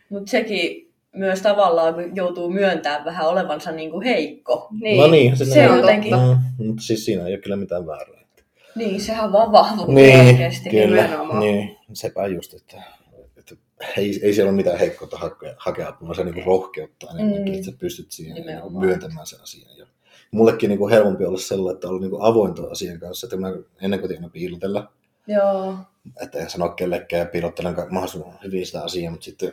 [0.09, 4.69] Mutta sekin myös tavallaan kun joutuu myöntämään vähän olevansa niin kuin heikko.
[4.81, 4.99] niin.
[5.01, 6.13] No niin, se, Se on jotenkin-
[6.59, 8.21] Mm, mutta siis siinä ei ole kyllä mitään väärää.
[8.75, 10.71] Niin, sehän on vaan vahvuutta Niin, oikeasti.
[10.71, 11.03] kyllä.
[11.03, 11.41] nimenomaan.
[11.41, 12.83] Niin, sepä just, että,
[13.37, 13.55] että
[13.97, 17.55] ei, ei siellä ole mitään heikkoutta hakea, hakea apua, vaan se niin rohkeutta enemmänkin, Mm.
[17.59, 18.87] että sä pystyt siihen niin Nimenomaan.
[18.87, 19.71] myöntämään sen asian.
[20.31, 23.37] Mullekin niin kuin helpompi olla sellainen, että olla niin kuin avoin tuon asian kanssa, että
[23.37, 24.93] mä ennen kuin aina piilotella,
[25.27, 25.75] Joo.
[26.23, 29.53] että en sano kellekään ja piilottelen mahdollisimman hyvin sitä asiaa, mutta sitten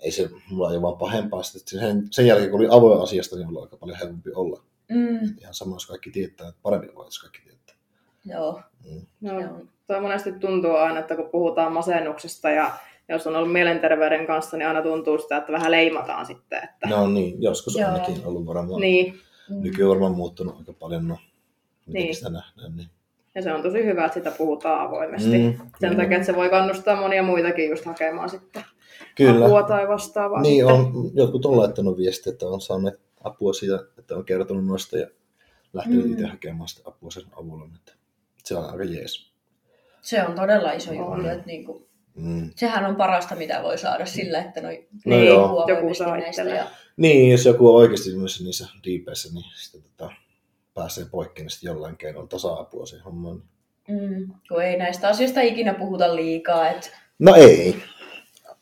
[0.00, 1.42] ei se, mulla ei ole vaan pahempaa.
[1.42, 4.62] Sitten sen, sen jälkeen, kun oli avoin asiasta, niin mulla on aika paljon helpompi olla.
[4.88, 5.34] Mm.
[5.40, 7.74] Ihan sama, jos kaikki tietää, että parempi olla, jos kaikki tietää.
[8.24, 8.60] Joo.
[8.90, 9.06] Mm.
[9.20, 9.66] No, Joo.
[9.86, 12.72] toi monesti tuntuu aina, että kun puhutaan masennuksesta ja
[13.08, 16.64] jos on ollut mielenterveyden kanssa, niin aina tuntuu sitä, että vähän leimataan sitten.
[16.64, 16.88] Että...
[16.88, 17.90] No niin, joskus Joo.
[17.90, 18.80] ainakin ollut varmaan.
[18.80, 19.62] Niin, Mm.
[19.62, 21.16] Nykyään on varmaan muuttunut aika paljon, no,
[21.86, 22.14] miten Niin.
[22.14, 22.76] sitä nähdään.
[22.76, 22.88] Niin.
[23.34, 25.38] ja se on tosi hyvä, että sitä puhutaan avoimesti.
[25.38, 28.64] Mm, Sen takia, että se voi kannustaa monia muitakin just hakemaan sitten
[29.16, 29.46] Kyllä.
[29.46, 30.42] apua tai vastaavaa.
[30.42, 30.74] Niin sitten.
[30.74, 35.06] on, jotkut on laittanut viestiä, että on saaneet apua siitä, että on kertonut noista ja
[35.72, 36.12] lähtenyt Mm.
[36.12, 37.64] itse hakemaan sitä apua sen avulla.
[37.76, 37.92] Että
[38.44, 39.30] se on aika jees.
[40.00, 41.28] Se on todella iso juttu.
[41.28, 42.50] Että niinku, Mm.
[42.56, 45.48] sehän on parasta, mitä voi saada sillä, että noi No ne joo.
[45.48, 46.42] puhuu Joku saa näistä.
[46.42, 50.12] Ja, Niin, jos joku on oikeasti myös niissä diipeissä, niin sitten tota,
[50.74, 53.42] pääsee poikki, niin jollain keinoin tasa-apua siihen hommaan.
[53.88, 56.68] mm, kun ei näistä asioista ikinä puhuta liikaa.
[56.70, 57.76] Et, No ei.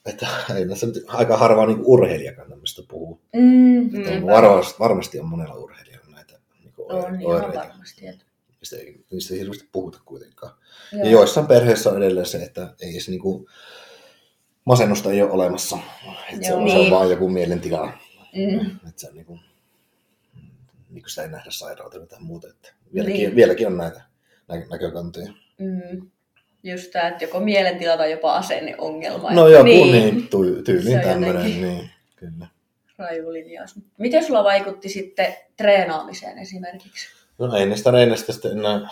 [0.06, 3.20] Että ei näissä nyt aika harvaa niin urheilijakaan tämmöistä puhuu.
[3.37, 4.26] mm, Mm.
[4.26, 7.58] Varmasti, varmasti on monella urheilijalla näitä niin on ihan oireita.
[7.68, 8.06] varmasti.
[8.06, 8.26] Et,
[8.60, 10.52] Niistä ei, niistä ei hirveästi puhuta kuitenkaan.
[10.92, 11.04] joo.
[11.04, 13.48] Ja joissain perheissä on edelleen se, että ei se niinku,
[14.64, 15.78] masennusta ei ole olemassa.
[16.32, 16.60] Että se, Joo.
[16.60, 16.90] on, se on Niin.
[16.90, 17.92] vaan joku mielentila.
[18.36, 19.38] Mm, Että se on niinku,
[20.90, 22.48] niinku sitä ei nähdä sairautena tai muuta.
[22.48, 23.36] Että vieläkin, Niin.
[23.36, 24.00] vieläkin on näitä
[24.48, 25.32] nä- näkökantoja.
[25.58, 26.10] mm.
[26.62, 29.30] Just tämä, että joko mielentila tai jopa asenneongelma.
[29.32, 29.92] No joku Niin.
[29.92, 31.44] niin, niin ty, Se tyyliin tämmöinen.
[31.62, 32.46] Niin, kyllä.
[32.98, 33.74] raju linjaus.
[33.98, 37.08] Miten sulla vaikutti sitten treenaamiseen esimerkiksi?
[37.38, 38.88] No ei niistä reenistä sitten enää,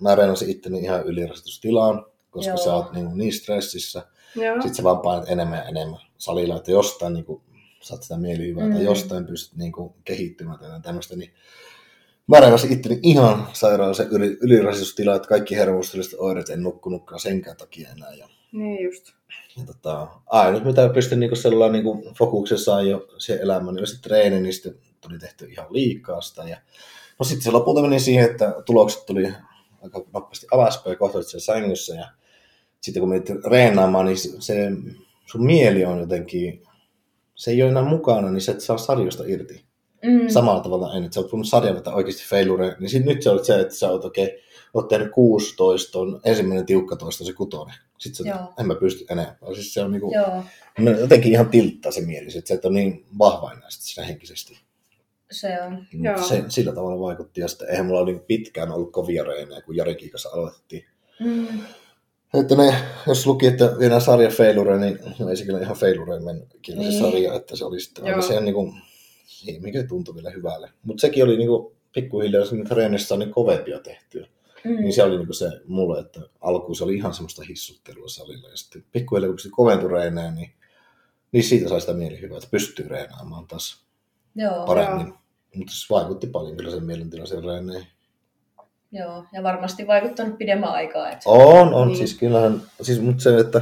[0.00, 2.64] mä reenasin itteni ihan ylirasitustilaan, koska Joo.
[2.64, 4.06] sä oot niin, niin stressissä.
[4.34, 4.54] Joo.
[4.54, 7.42] Sitten sä vaan painat enemmän ja enemmän salilla, että jostain niin kuin,
[7.80, 8.72] saat sitä mielihyvää mm.
[8.72, 11.16] tai jostain pystyt niin kuin, kehittymään tai tämmöistä.
[11.16, 11.34] Niin
[12.26, 17.56] mä reenasin itteni ihan sairaan se yli, ylirasitustila, että kaikki hermostilliset oireet en nukkunutkaan senkään
[17.56, 18.12] takia enää.
[18.12, 19.12] Ja, Niin just.
[19.56, 23.86] ja tota, ainut mitä pystyn niin sellainen niin fokuksen saa jo siihen elämään, niin oli
[23.86, 26.42] se treeni, niin sitten tuli tehty ihan liikaa sitä.
[26.42, 26.60] Ja,
[27.18, 29.34] no sitten se lopulta meni siihen, että tulokset tuli
[29.82, 32.08] aika nopeasti alaspäin, kohta olit siellä sängyssä ja
[32.80, 34.70] sitten kun menit reenaamaan, niin se- se
[35.26, 36.62] sun mieli on jotenkin,
[37.34, 39.64] se ei ole enää mukana, niin sä et saa sarjosta irti.
[40.04, 40.28] Mm.
[40.28, 43.30] Samalla tavalla en, että sä oot voinut sarjan vetää oikeasti failure, niin sit nyt se
[43.30, 44.38] on se, että sä oot okei, okay,
[44.74, 47.74] oot tehnyt 16, on ensimmäinen tiukka toista, se kutonen.
[47.98, 48.54] Sitten sä, Joo.
[48.58, 49.54] en mä pysty enempää.
[49.54, 50.44] Siis se on niinku, Joo,
[51.00, 54.58] jotenkin ihan tilttaa se mieli, että sä et ole niin vahva enää sit siinä henkisesti.
[55.30, 55.72] Se on.
[55.72, 56.28] Mut Joo.
[56.28, 60.10] Se, sillä tavalla vaikutti, ja sitten eihän mulla niin pitkään ollut kovia reenejä, kun Jarikin
[60.10, 60.84] kanssa aloitettiin.
[61.20, 61.46] Mm.
[62.40, 62.74] Että ne,
[63.06, 66.82] jos luki, että viedään sarja failure, niin no ei se kyllä ihan failure mennyt ikinä
[66.82, 67.00] se Niin.
[67.00, 68.74] sarja, että se oli sitten aina siihen niin kuin,
[69.60, 70.70] mikä tuntui vielä hyvälle.
[70.82, 74.26] Mutta sekin oli niin kuin, pikkuhiljaa sinne treenissä niin kovempia tehtyä.
[74.64, 74.76] Mm.
[74.76, 78.48] Niin se oli niin kuin se mulle, että alkuun se oli ihan semmoista hissuttelua salilla.
[78.48, 80.50] Ja sitten pikkuhiljaa kun se koventui reeneen, niin,
[81.32, 83.87] niin siitä sai sitä mielihyvää, että pystyy reenaamaan taas
[84.38, 85.14] Joo, paremmin.
[85.54, 87.86] Mutta se vaikutti paljon kyllä sen mielentila sen reeneen.
[88.92, 91.10] joo, ja varmasti vaikuttanut pidemmän aikaa.
[91.10, 91.18] Et...
[91.24, 91.88] On, on.
[91.88, 91.96] Niin.
[91.98, 93.58] Siis kyllähän, siis, mutta se, että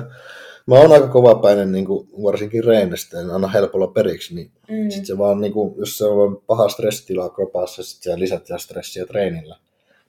[0.66, 4.90] mä oon aika kovapäinen niin kuin, varsinkin reenistä, en anna helpolla periksi, niin Mm.
[4.90, 8.58] sit se vaan, niin kuin, jos se on paha stressitila kropassa, sit sä lisät sitä
[8.58, 9.56] stressiä treenillä,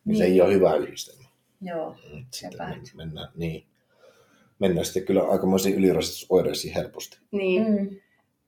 [0.06, 0.34] niin, se Niin.
[0.34, 1.28] ei ole hyvä yhdistelmä.
[1.62, 2.68] Joo, Sitten Sepä.
[2.70, 3.66] men- mennään, niin,
[4.60, 7.18] mennään sitten kyllä aikamoisiin ylirasitusoireisiin helposti.
[7.32, 7.68] Niin.
[7.68, 7.90] mm.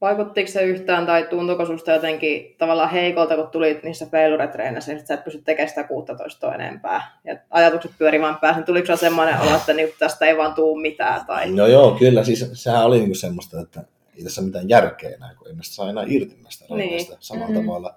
[0.01, 5.13] Vaikuttiko se yhtään tai tuntuuko susta jotenkin tavallaan heikolta, kun tulit niissä feiluretreeneissä, että sä
[5.13, 8.61] et pysty tekemään sitä 16 enempää ja ajatukset pyöri vaan päässä.
[8.61, 11.25] Tuliko se semmoinen olo, että niinku tästä ei vaan tuu mitään?
[11.25, 11.51] Tai...
[11.51, 12.23] No joo, kyllä.
[12.23, 13.83] Siis sehän oli niinku semmoista, että
[14.17, 16.89] ei tässä mitään järkeä enää, kun ei näistä saa enää irti näistä Niin.
[16.89, 17.07] niin.
[17.19, 17.57] samalla Mm.
[17.57, 17.65] mm.
[17.65, 17.95] tavalla.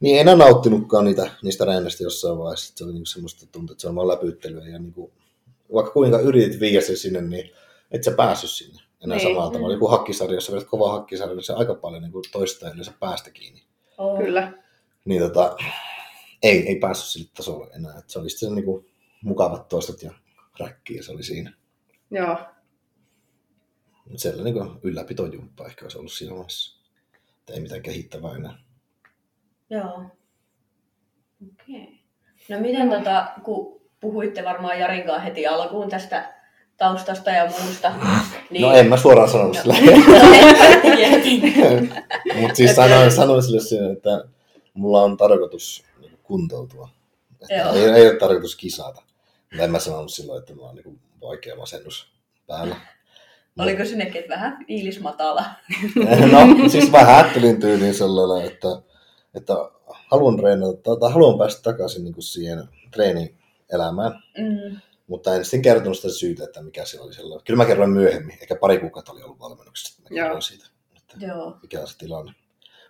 [0.00, 2.72] Niin en enää nauttinutkaan niitä, niistä reenneistä jossain vaiheessa.
[2.76, 4.68] Se oli niinku semmoista tuntuu, että se on vaan läpyttelyä.
[4.68, 5.12] Ja niinku,
[5.74, 7.50] vaikka kuinka yritit viiä sen sinne, niin
[7.90, 9.24] et sä päässyt sinne enää Niin.
[9.24, 9.34] niin.
[9.34, 9.74] samalla tavalla.
[9.74, 13.62] Joku hakkisarjassa, vedät kova hakkisarja, niin se aika paljon niinku toista ja sä päästä kiinni.
[13.98, 14.18] Oh.
[14.18, 14.52] Kyllä.
[15.04, 15.56] Niin tota,
[16.42, 17.98] ei, ei päässyt sille tasolle enää.
[17.98, 18.86] Et se oli sitten niinku
[19.22, 20.12] mukavat toistot ja
[20.60, 21.52] räkki ja se oli siinä.
[22.10, 22.38] Joo.
[24.10, 26.82] Mut siellä niinku ylläpitojumppa ehkä olisi ollut siinä vaiheessa.
[27.38, 28.58] Että ei mitään kehittävää enää.
[29.70, 30.04] Joo.
[31.52, 31.82] Okei.
[31.82, 31.94] Okay.
[32.48, 36.41] No miten tota, kun puhuitte varmaan Jarinkaan heti alkuun tästä
[36.82, 37.92] taustasta ja muusta,
[38.50, 38.62] niin...
[38.62, 39.74] No en mä suoraan sanonut sillä.
[40.96, 41.94] Mietin.
[42.40, 44.24] Mutta siis sanoin, sanoin sille sen, että
[44.74, 46.88] mulla on tarkoitus niinku kuntoutua.
[47.42, 49.02] Että ei, ei ole tarkoitus kisata.
[49.50, 52.12] Mutta en mä sanonut silloin, että mulla on niinku vaikea masennus
[52.46, 52.76] päällä.
[53.58, 55.44] Oliko sinnekin että vähän fiilis matala?
[56.32, 58.68] No siis mä ajattelin tyyliin sellainen, että,
[59.34, 59.54] että
[60.10, 64.22] haluan treenata, tai haluan päästä takaisin niinku siihen treenielämään.
[64.38, 64.80] Mm.
[65.12, 67.44] Mutta en sitten kertonut sitä syytä, että mikä se oli sellainen.
[67.44, 71.26] Kyllä mä kerroin myöhemmin, ehkä pari kuukautta oli ollut valmennuksessa, että mä kerroin siitä, että
[71.26, 71.56] Joo.
[71.62, 72.32] mikä on se tilanne.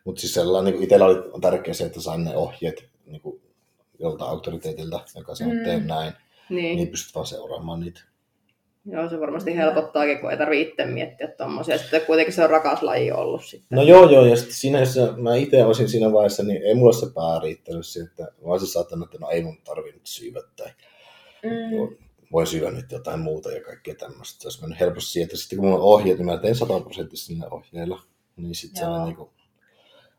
[0.04, 3.42] Mutta siis sellainen, niin itsellä oli tärkeää se, että sain ne ohjeet niin kuin
[3.98, 5.70] joltain auktoriteetilta, joka sanoo, että Mm.
[5.70, 6.12] teen näin,
[6.50, 6.76] Niin.
[6.76, 8.00] niin pystyt vaan seuraamaan niitä.
[8.86, 11.78] Joo, se varmasti helpottaakin, kun ei tarvitse itse miettiä tommosia.
[11.78, 13.76] Sitten kuitenkin se on rakas laji ollut sitten.
[13.76, 16.92] No joo, joo, ja sitten siinä, jos mä itse olisin siinä vaiheessa, niin ei mulla
[16.92, 20.40] se pää riittänyt siihen, että mä olisin saattanut, että no ei mun tarvii nyt syyvä
[20.56, 20.68] tai
[21.44, 21.96] Mm.
[22.32, 24.42] Voin syödä nyt jotain muuta ja kaikkea tämmöistä.
[24.42, 26.80] Se olisi mennyt helposti siihen, että sitten kun mulla on ohjeet, niin mä teen 100
[26.80, 28.00] prosenttisesti niillä ohjeilla.
[28.36, 29.32] Niin sitten se niinku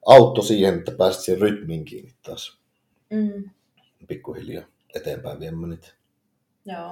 [0.05, 2.57] auttoi siihen, että pääsit siihen rytmiin kiinni taas
[3.09, 3.49] Mm.
[4.07, 5.87] pikkuhiljaa eteenpäin viemään niitä.
[6.65, 6.91] Joo.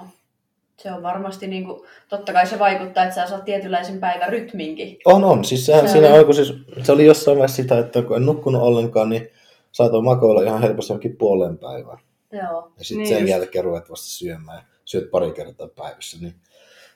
[0.78, 4.98] Se on varmasti, niin kuin, totta kai se vaikuttaa, että sä saat tietynlaisen päivän rytminkin.
[5.06, 5.46] On, on.
[5.46, 6.54] Siis sehän, Se siinä on- kun siis,
[6.84, 9.30] se oli jossain vaiheessa sitä, että kun en nukkunut ollenkaan, niin
[9.72, 11.98] saatoin makoilla ihan helposti jonkin puoleen päivään.
[12.32, 12.72] Joo.
[12.78, 13.30] Ja sitten Niin sen just.
[13.30, 16.36] jälkeen ruvet vasta syömään syöt pari kertaa päivässä, niin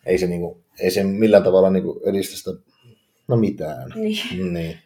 [0.06, 2.52] ei se, niinku, ei se millään tavalla niinku edistä sitä,
[3.28, 3.90] no mitään.
[3.96, 4.54] Niin.
[4.54, 4.78] Niin.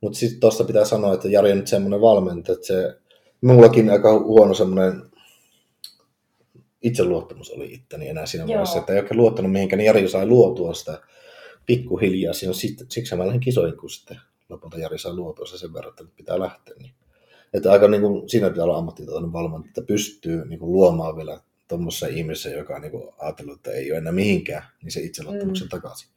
[0.00, 2.98] Mutta sitten tuossa pitää sanoa, että Jari on nyt semmoinen valmentaja, että se,
[3.40, 5.02] mullakin aika huono semmoinen
[6.82, 8.48] itseluottamus oli itteni enää siinä Joo.
[8.48, 11.00] vaiheessa, että ei oikein luottanut mihinkään, niin Jari sai luotua sitä
[11.66, 12.32] pikkuhiljaa.
[12.32, 15.90] Siinä sit, siksi mä lähdin kisoihin, kun sitten lopulta Jari sai luotua se sen verran,
[15.90, 16.74] että nyt pitää lähteä.
[16.78, 16.92] Niin.
[17.54, 21.40] Että aika niin kuin, siinä pitää olla ammattitaitoinen valmentaja, että pystyy niin kuin, luomaan vielä
[21.68, 25.66] tuommoisessa ihmisessä, joka on niin kuin, ajatellut, että ei ole enää mihinkään, niin se itseluottamuksen
[25.66, 25.70] mm.
[25.70, 26.08] takaisin.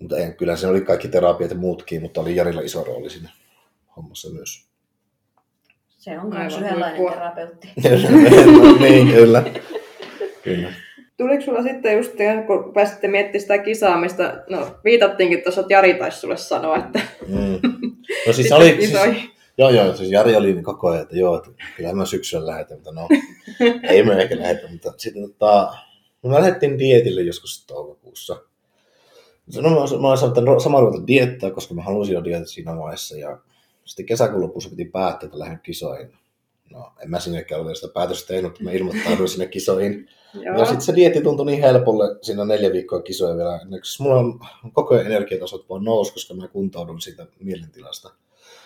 [0.00, 3.30] Mutta ei, kyllä siinä oli kaikki terapiat ja muutkin, mutta oli Jarilla iso rooli siinä
[3.96, 4.68] hommassa myös.
[5.88, 7.68] Se on myös yhdenlainen terapeutti.
[8.80, 9.44] niin, kyllä.
[10.42, 10.72] kyllä.
[11.16, 12.12] Tuliko sulla sitten just,
[12.46, 17.60] kun pääsitte miettimään sitä kisaamista, no viitattiinkin tuossa, että Jari taisi sulle sanoa, että Mm.
[18.26, 18.92] No siis oli, siis.
[19.58, 22.76] Joo joo, siis Jari oli niin koko ajan, että joo, että kyllä mä syksyllä lähetän,
[22.76, 23.08] mutta no,
[23.90, 25.74] ei me ehkä lähetä, mutta sitten tota,
[26.22, 28.42] no me lähdettiin dietille joskus toukokuussa.
[29.56, 32.76] No, mä, mä olen sanonut, että sama ruveta diettää, koska mä halusin jo dietata siinä
[32.76, 33.16] vaiheessa.
[33.16, 33.38] Ja
[33.84, 36.12] sitten kesäkuun lopussa piti päättää, että lähden kisoihin.
[36.70, 40.08] No, en mä sinnekään ole vielä sitä päätöstä tehnyt, että mä ilmoittauduin sinne kisoihin.
[40.34, 40.58] Joo.
[40.58, 43.60] Ja sitten se dietti tuntui niin helpolle siinä neljä viikkoa kisoja vielä.
[44.00, 44.40] Mulla on
[44.72, 48.10] koko ajan energiatasot vaan nousi, koska mä kuntoudun siitä mielentilasta.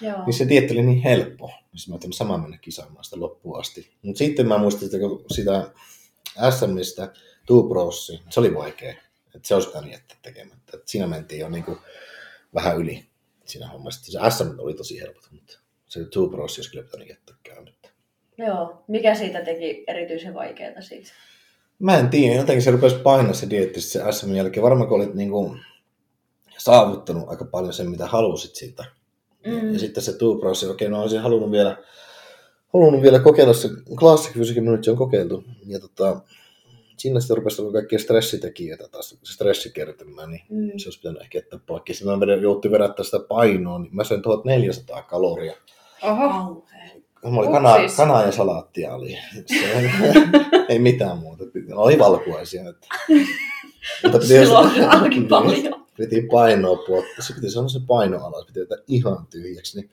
[0.03, 0.25] Joo.
[0.27, 1.47] Niin se dietti oli niin helppo.
[1.47, 3.91] Niin mä ajattelin sama mennä kisaamaan sitä loppuun asti.
[4.03, 5.71] Mutta sitten mä muistin, että kun sitä
[6.59, 7.13] SMistä
[7.47, 8.95] Two Prosi, se oli vaikea.
[9.35, 10.77] Että se olisi pitänyt jättää tekemättä.
[10.77, 11.79] Et siinä mentiin jo niinku
[12.55, 13.05] vähän yli
[13.45, 14.13] siinä hommassa.
[14.13, 17.89] Se SM oli tosi helppo, mutta se Two Prosi olisi kyllä pitänyt jättää käymättä.
[18.39, 18.85] Joo.
[18.89, 21.13] Mikä siitä teki erityisen vaikeaa siitä?
[21.79, 24.63] Mä en tiedä, jotenkin se rupesi painaa se dietti se SM jälkeen.
[24.63, 25.57] Varmaan kun olit niinku
[26.59, 28.85] saavuttanut aika paljon sen, mitä halusit siitä.
[29.47, 29.73] Mm.
[29.73, 31.77] Ja sitten se Two Prosi, okei, no olisin halunnut vielä,
[32.73, 35.45] halunnut vielä kokeilla se Classic Physique nyt on kokeiltu.
[35.67, 36.21] Ja tota,
[36.97, 40.79] siinä sitten rupesi olla kaikkia stressitekijöitä taas, se stressi kertymään, niin Mm.
[40.79, 41.95] se olisi pitänyt ehkä jättää poikki.
[41.95, 45.53] Sitten mä joutin vedättää sitä painoa, niin mä söin 1400 kaloria.
[46.03, 46.65] Oho.
[47.25, 49.19] Mulla oli kana, kanaa ja salaattia oli.
[49.47, 49.91] Se,
[50.69, 51.45] ei mitään muuta.
[51.75, 52.69] Oli valkuaisia.
[52.69, 52.87] Että.
[54.03, 55.82] Mutta piti, Silloin on ainakin paljon.
[55.97, 57.25] Piti painoa puottaa.
[57.27, 59.81] Se piti sanoa se paino alas, piti vetää ihan tyhjäksi.
[59.81, 59.91] Niin,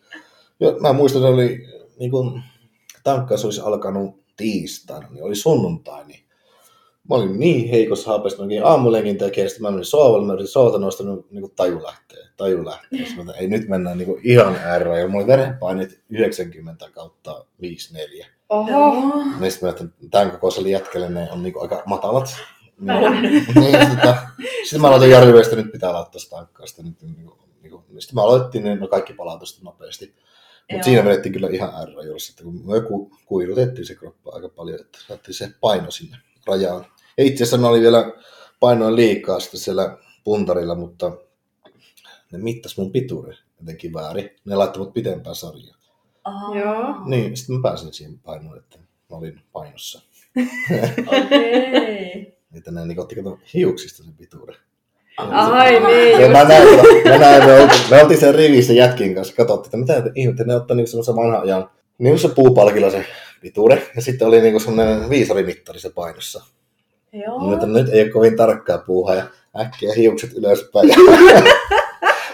[0.60, 1.68] jo, mä muistan, että oli
[2.00, 2.44] niin kuin,
[3.04, 6.20] tankkaus olisi alkanut tiistaina, niin oli sunnuntai, niin
[7.10, 10.80] mä olin niin heikossa hapessa, mä aamulenkin tekee, sitten mä menin sohvalle, mä yritin sohvalta
[10.80, 13.06] nostaa, niin niin taju lähtee, taju lähtee.
[13.06, 17.46] Sitten mä, ei nyt mennään niin kuin ihan äärellä, ja mulla oli verenpaineet 90 kautta
[17.62, 18.28] 54.
[18.50, 18.70] Oho.
[18.70, 18.94] Joo.
[19.40, 22.36] Niin sitten mä ajattelin, että tämän kokoiselle jätkelle ne on niin kuin aika matalat.
[22.82, 23.22] On.
[23.22, 24.18] niin, sitten, tota,
[24.64, 26.68] sitten mä aloitin Jari Vestä, nyt pitää laittaa sitä tankkaa.
[26.68, 30.16] Sitten, nyt, niin kuin, niin kuin, sitten mä aloitin, niin no kaikki palaa tosta nopeasti.
[30.72, 31.72] Mutta siinä vedettiin kyllä ihan
[32.06, 36.18] juuri, että kun me ku, kuilutettiin se kroppa aika paljon, että saatiin se paino sinne
[36.48, 36.86] rajaan.
[37.18, 38.12] Ja itse asiassa mä olin vielä
[38.60, 41.12] painoin liikaa sitten siellä puntarilla, mutta
[42.32, 44.30] ne mittas mun pituuden jotenkin väärin.
[44.46, 45.80] Ne laittoi mut pitempään sarjaan.
[46.24, 47.06] Aa, Joo.
[47.06, 50.02] Niin, sitten mä pääsin siihen painoon, että mä olin painossa.
[51.26, 52.39] Okei.
[52.54, 54.56] Että ne niin otti kato hiuksista sen pituuden.
[55.18, 56.68] Ai niin, Ja mä näin,
[57.04, 60.56] mä näin me, oltiin, me oltiin sen rivissä jätkin kanssa, katsottiin, että mitä ihmettä, ne
[60.56, 63.06] ottaa niinku semmoisen vanhan ajan, niin se puupalkilla se
[63.42, 66.44] pituuden, ja sitten oli niinku semmoinen viisarimittari se painossa.
[67.14, 67.40] Joo.
[67.40, 69.24] Mutta nyt ei ole kovin tarkkaa puuhaa, ja
[69.60, 70.90] äkkiä hiukset ylöspäin.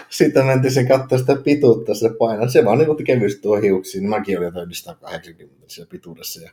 [0.08, 2.48] Sitten mentiin sen katsoa sitä pituutta, se paino.
[2.48, 6.50] Se vaan niin kevyesti tuo hiuksiin, niin mäkin olin jotain 180 siellä pituudessa, ja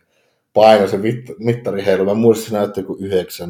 [0.54, 2.06] paino se mit- mittari heilu.
[2.06, 3.50] Mä muistin, se näytti joku 9,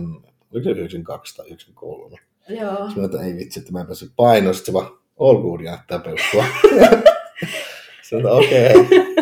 [0.53, 2.17] oliko se 92 tai 93.
[2.49, 2.75] Joo.
[2.85, 4.55] Sitten mä että ei vitsi, että mä en päässyt painoon.
[4.55, 6.45] Sitten se vaan, all good, jättää peuktua.
[8.01, 8.73] Sitten okei.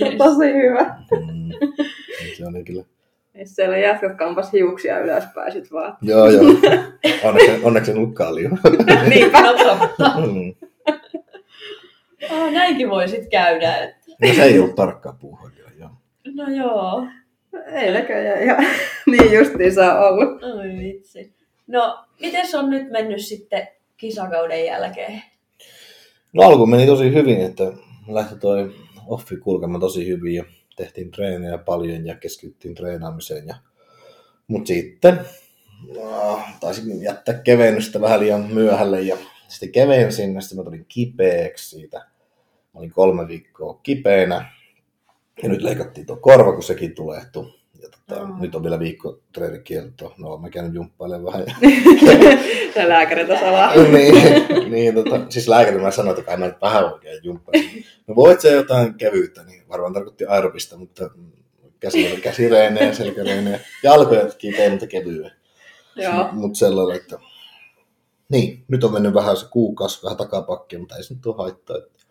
[0.00, 0.16] Okay.
[0.18, 0.96] Tosi hyvä.
[1.10, 1.50] Mm.
[2.36, 2.84] Se oli kyllä.
[3.44, 5.96] Siellä jätkät kampas hiuksia ylöspäin sit vaan.
[6.02, 6.42] Joo, joo.
[7.24, 8.48] Onneksi, onneksi en ollut kalju.
[9.08, 9.40] Niinpä.
[9.42, 10.12] No totta.
[10.26, 10.54] Mm.
[12.30, 13.76] Oh, näinkin voi sit käydä.
[13.76, 15.90] että- No se ei ollut tarkkaa puuhaa kyllä, joo.
[16.34, 17.06] No joo.
[17.72, 18.64] Ei näköjään ihan
[19.10, 20.42] niin justiinsa ollut.
[20.42, 21.32] Oi vitsi.
[21.66, 25.22] No, miten se on nyt mennyt sitten kisakauden jälkeen?
[26.32, 27.64] No alku meni tosi hyvin, että
[28.08, 28.74] lähti toi
[29.06, 30.44] offi kulkemaan tosi hyvin ja
[30.76, 33.46] tehtiin treenejä paljon ja keskityttiin treenaamiseen.
[33.46, 33.54] Ja...
[34.48, 35.20] Mut sitten
[35.94, 39.16] no, taisin jättää kevennystä vähän liian myöhälle ja
[39.48, 42.06] sitten kevensin ja sitten mä tulin kipeäksi siitä.
[42.78, 44.50] Olin kolme viikkoa kipeänä
[45.42, 47.54] ja nyt leikattiin tuo korva, kun sekin tulehtui.
[47.82, 48.38] Ja tota, Aa.
[48.40, 50.14] nyt on vielä viikko treenikieltoa.
[50.18, 51.46] No, mä käyn jumppailemaan vähän.
[52.74, 53.74] Se lääkärit salaa.
[53.94, 54.14] niin,
[54.72, 57.64] niin tota, siis lääkäri mä sanoin, että kai mä nyt vähän oikein jumppaan.
[58.06, 61.10] No voit se jotain kevyttä, niin varmaan tarkoitti aerobista, mutta
[61.80, 65.30] käsi, käsireenejä, selkäreenejä, jalkoja kipeä, mutta kevyä.
[65.96, 66.28] Joo.
[66.32, 67.18] Mutta sellainen, että
[68.28, 71.76] niin, nyt on mennyt vähän se kuukausi vähän takapakkia, mutta ei se nyt ole haittaa.
[71.76, 72.04] Että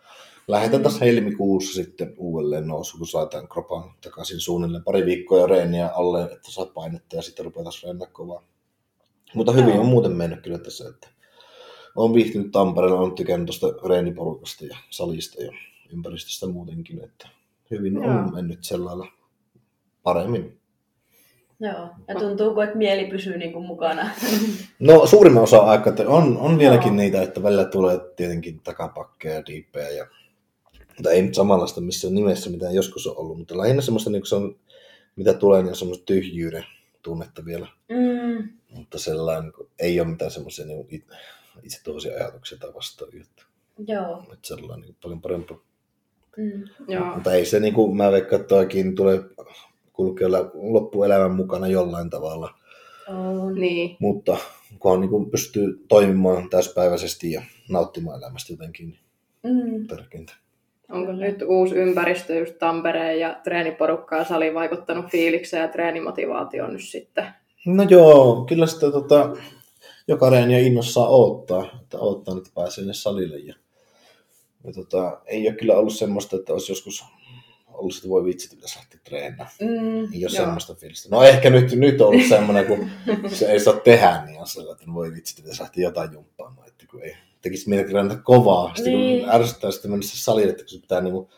[0.48, 5.88] lähdetään taas helmikuussa sitten uudelleen nousu, kun saadaan kropan takaisin suunnilleen pari viikkoa ja reeniä
[5.88, 8.44] alle, että saa painetta ja sitten rupeaa taas reennää kovaa.
[9.34, 9.80] Mutta hyvin Joo.
[9.80, 11.08] on muuten mennyt kyllä tässä, että
[11.96, 15.52] olen viihtynyt Tampereella, olen tykännyt tuosta reeniporukasta ja salista ja
[15.94, 17.28] ympäristöstä muutenkin, että
[17.72, 18.06] hyvin Joo.
[18.06, 19.08] on mennyt sellailla
[20.04, 20.60] paremmin.
[21.60, 21.90] Joo.
[22.08, 24.10] Ja tuntuuko, että mieli pysyy niinku mukana?
[24.80, 26.96] No suurimman osa aikaa, että on, on vieläkin Joo.
[26.96, 30.08] niitä, että välillä tulee tietenkin takapakkeja ja diippejä, ja,
[30.98, 34.36] mutta ei nyt samanlaista missään nimessä, mitä joskus on ollut, mutta lähinnä semmoista, niin se
[34.36, 34.56] on,
[35.16, 36.66] mitä tulee, niin on semmoista tyhjyyden
[37.02, 38.50] tunnetta vielä, Mm.
[38.70, 41.06] mutta sellainen niin ei ole mitään semmoisia niin it,
[41.64, 43.44] itse toisia ajatuksia tai vastaavia, että,
[43.88, 44.24] Joo.
[44.34, 45.58] että sellainen niin paljon parempaa.
[46.38, 46.64] Mm.
[46.88, 47.06] Joo.
[47.16, 49.20] Mutta ei se, niin kuin mä veikkaan, että toikin tulee
[49.94, 52.54] kulkea lä- loppuelämän mukana jollain tavalla,
[53.08, 53.56] On.
[53.56, 53.98] Niin.
[54.00, 54.38] mutta
[54.80, 59.00] kunhan niin kuin pystyy toimimaan täyspäiväisesti ja nauttimaan elämästä jotenkin, niin
[59.44, 59.88] Mm.
[59.88, 60.34] tärkeintä.
[60.92, 66.84] Onko nyt uusi ympäristö, just Tampereen ja treeniporukka ja sali vaikuttanut fiilikseen ja treenimotivaatioon nyt
[66.84, 67.26] sitten?
[67.66, 69.36] No joo, kyllä sitä tota,
[70.08, 73.38] joka reeniä innossaan odottaa, että odottaa, että pääsee sinne salille.
[73.38, 73.56] Ja,
[74.64, 77.06] ja tota, ei ole kyllä ollut semmoista, että olisi joskus
[77.68, 79.50] ollut, että voi vitsit, pitäisi lähteä treenaamaan.
[79.62, 80.00] Mm.
[80.00, 80.30] Ei ole Joo.
[80.30, 81.10] semmoista fiilistä.
[81.12, 82.90] No ehkä nyt, nyt on ollut semmoinen, kun
[83.34, 86.68] se ei saa tehdä, niin on sellainen, että voi vitsit, pitäisi lähteä jotain jumppaamaan.
[86.68, 89.24] Että kun ei tekisi mieli treenata kovaa, sitten Niin.
[89.24, 91.30] kun ärsyttää sitten mennä se salille, että kun se pitää niinku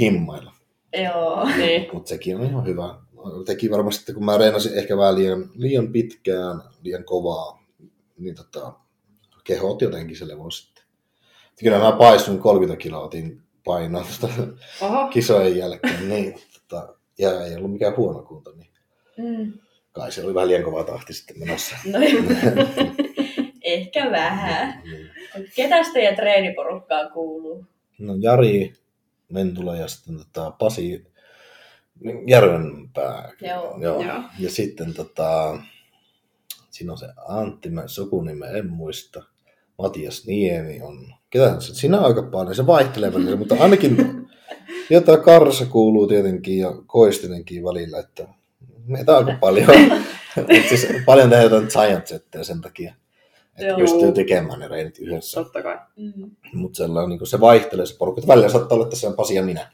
[0.00, 0.52] himmailla.
[1.04, 1.44] Joo.
[1.56, 1.88] Niin.
[1.92, 2.94] Mutta sekin on ihan hyvä.
[3.46, 7.62] Teki varmasti, että kun mä reenasin ehkä vähän liian, liian pitkään, liian kovaa,
[8.18, 8.72] niin tota,
[9.44, 10.84] kehot jotenkin se levon sitten.
[11.60, 14.28] Kyllä mä paisun 30 kiloa otin painoa tuosta
[15.12, 16.34] kisojen jälkeen, niin
[16.68, 18.70] tota, ja ei ollut mikään huono kunto, niin
[19.18, 19.52] Mm.
[19.92, 21.76] kai se oli vähän liian kova tahti sitten menossa.
[21.86, 21.98] No,
[23.76, 24.82] ehkä vähän.
[24.84, 25.10] Niin.
[25.56, 27.66] Ketäs teidän treeniporukkaan kuuluu?
[27.98, 28.72] No Jari
[29.28, 31.06] Mentula ja sitten tota, Pasi
[32.26, 33.32] Järvenpää.
[33.40, 33.78] Joo.
[33.80, 34.02] Joo.
[34.02, 34.22] Joo.
[34.38, 35.58] Ja sitten tota,
[36.70, 39.22] siinä on se Antti, mä sukunimen en muista.
[39.78, 41.14] Matias Niemi on.
[41.30, 41.74] Ketä se?
[41.74, 42.54] Siinä on aika paljon.
[42.54, 43.96] Se vaihtelee välillä, mutta ainakin
[44.90, 48.28] jotain Karsa kuuluu tietenkin ja Koistinenkin välillä, että
[48.86, 49.68] meitä on aika paljon.
[50.68, 52.06] Siis paljon tehdään jotain giant
[52.42, 52.94] sen takia,
[53.58, 53.78] että Joo.
[53.78, 55.42] pystyy tekemään ne reinit yhdessä.
[55.42, 55.78] Totta kai.
[55.96, 56.30] Mm.
[56.52, 58.22] Mutta niin se vaihtelee se porukka.
[58.26, 59.70] Välillä saattaa olla, että se on Pasi ja minä.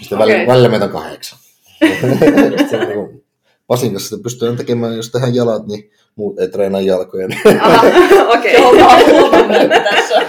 [0.00, 0.34] Sitten Okei.
[0.34, 1.38] välillä, välillä meitä on kahdeksan.
[2.58, 3.24] Sitten niin kuin
[3.66, 7.28] Pasin kanssa pystyy tekemään, jos tehdään jalat, niin muut ei treenaa jalkoja.
[7.28, 7.40] Niin,
[8.38, 8.54] okei.
[9.62, 10.20] Että tässä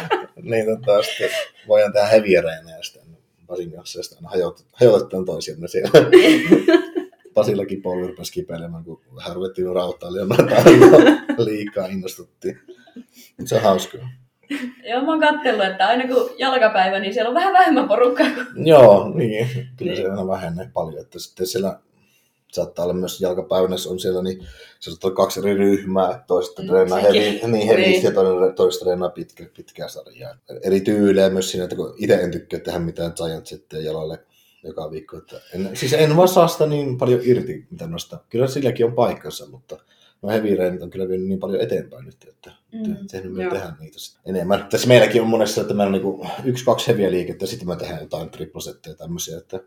[0.42, 1.30] niin tota, sitten
[1.68, 3.04] voidaan tehdä heviä reenejä sitten
[3.48, 4.28] Pasin kanssa ja sitten
[4.74, 5.90] hajotetaan toisiamme siellä.
[7.34, 10.48] Pasillakin polvi rupesi kipeilemään, kun vähän ruvettiin rautailemaan
[11.38, 12.60] liikaa innostuttiin.
[13.38, 14.10] Mutta se on hauskaa.
[14.90, 18.28] Joo, mä oon kattellut, että aina kun jalkapäivä, niin siellä on vähän vähemmän porukkaa.
[18.56, 19.48] Joo, niin.
[19.78, 19.98] Kyllä Niin.
[20.04, 21.02] se aina vähenee paljon.
[21.02, 21.80] Että sitten siellä
[22.52, 24.48] saattaa olla myös jalkapäivänä, jos on siellä, niin
[24.80, 26.24] se olla kaksi eri ryhmää.
[26.28, 27.22] Toiset Mm, treenaa sekin.
[27.22, 28.04] hevi, niin Niin.
[28.04, 30.36] ja toinen, toista treenaa pitkä, pitkää sarjaa.
[30.64, 34.20] Eri tyylejä myös siinä, että kun itse en tykkää tehdä mitään giant settiä jalalle
[34.64, 35.18] joka viikko.
[35.18, 38.20] Että en, siis en vaan saa sitä niin paljon irti, mitä noista.
[38.30, 39.78] Kyllä silläkin on paikkansa, mutta
[40.22, 42.96] no heavy on kyllä vienyt niin paljon eteenpäin nyt, että Mm.
[43.12, 44.68] tehnyt me tehdä niitä enemmän.
[44.70, 47.76] Tässä meilläkin on monessa, että meillä on niinku yksi, kaksi heviä liikettä, ja sitten me
[47.76, 49.58] tehdään jotain triplasetteja ja tämmöisiä, että,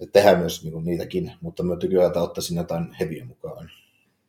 [0.00, 3.70] että tehdään myös niinku niitäkin, mutta me tykkään ottaa sinne jotain heviä mukaan.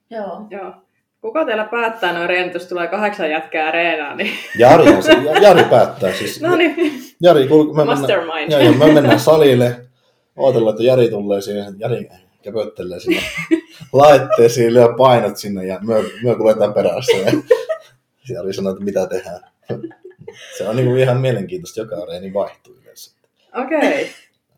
[0.09, 0.47] Joo.
[0.49, 0.73] Joo.
[1.21, 6.13] Kuka teillä päättää noin reenit, jos tulee kahdeksan jätkää reenaa, niin Jari, se, Jari päättää
[6.13, 6.41] siis.
[6.41, 6.75] no niin,
[7.21, 8.51] Jari, kun me mennään, mastermind.
[8.51, 9.88] joo, joo, me mennään salille,
[10.39, 12.09] odotellaan, että Jari tulee siihen, Jari
[12.41, 13.21] käpöttelee sinne
[13.93, 17.17] laitteisiin, lyö painot sinne ja me, me kuljetaan perässä.
[17.17, 17.31] Ja
[18.35, 19.41] Jari sanoo, että mitä tehdään.
[20.57, 23.15] Se on niinku ihan mielenkiintoista, joka reeni vaihtuu yleensä.
[23.65, 24.09] Okei.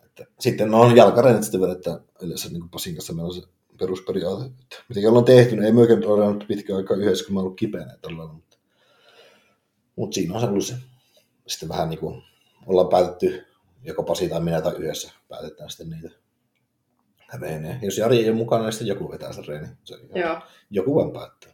[0.05, 3.33] Että sitten no on jalkareenit sitten vielä, että yleensä niin kuin Pasin kanssa meillä on
[3.33, 3.41] se
[3.79, 7.25] perusperiaate, että mitä jolla on tehty, niin ei myöskään nyt ole ollut pitkään aikaa yhdessä,
[7.25, 8.57] kun mä ollut kipeänä tällä mutta,
[9.95, 10.75] mutta siinä on se ollut se.
[11.47, 12.23] Sitten vähän niin kuin
[12.65, 13.45] ollaan päätetty,
[13.83, 16.09] joko Pasi tai minä tai yhdessä päätetään sitten niitä
[17.41, 17.75] reenejä.
[17.81, 19.67] Jos Jari ei ole mukana, niin sitten joku vetää sen reeni.
[19.83, 20.37] Se, Joo.
[20.69, 21.51] Joku vaan päättää.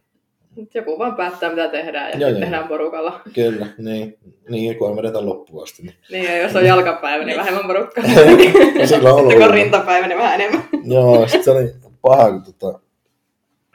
[0.73, 2.39] Joku vaan päättää, mitä tehdään ja Joo, joo.
[2.39, 3.21] tehdään porukalla.
[3.33, 4.17] Kyllä, niin,
[4.49, 5.83] niin kun vedetään loppuun asti.
[5.83, 5.95] Niin.
[6.11, 8.03] Niin, ja jos on jalkapäivä, niin vähemmän porukkaa.
[8.79, 9.31] Ja silloin on ollut.
[9.31, 10.63] Sitten kun on rintapäivä, niin vähän enemmän.
[10.93, 12.79] Joo, sit se oli paha, kun tota,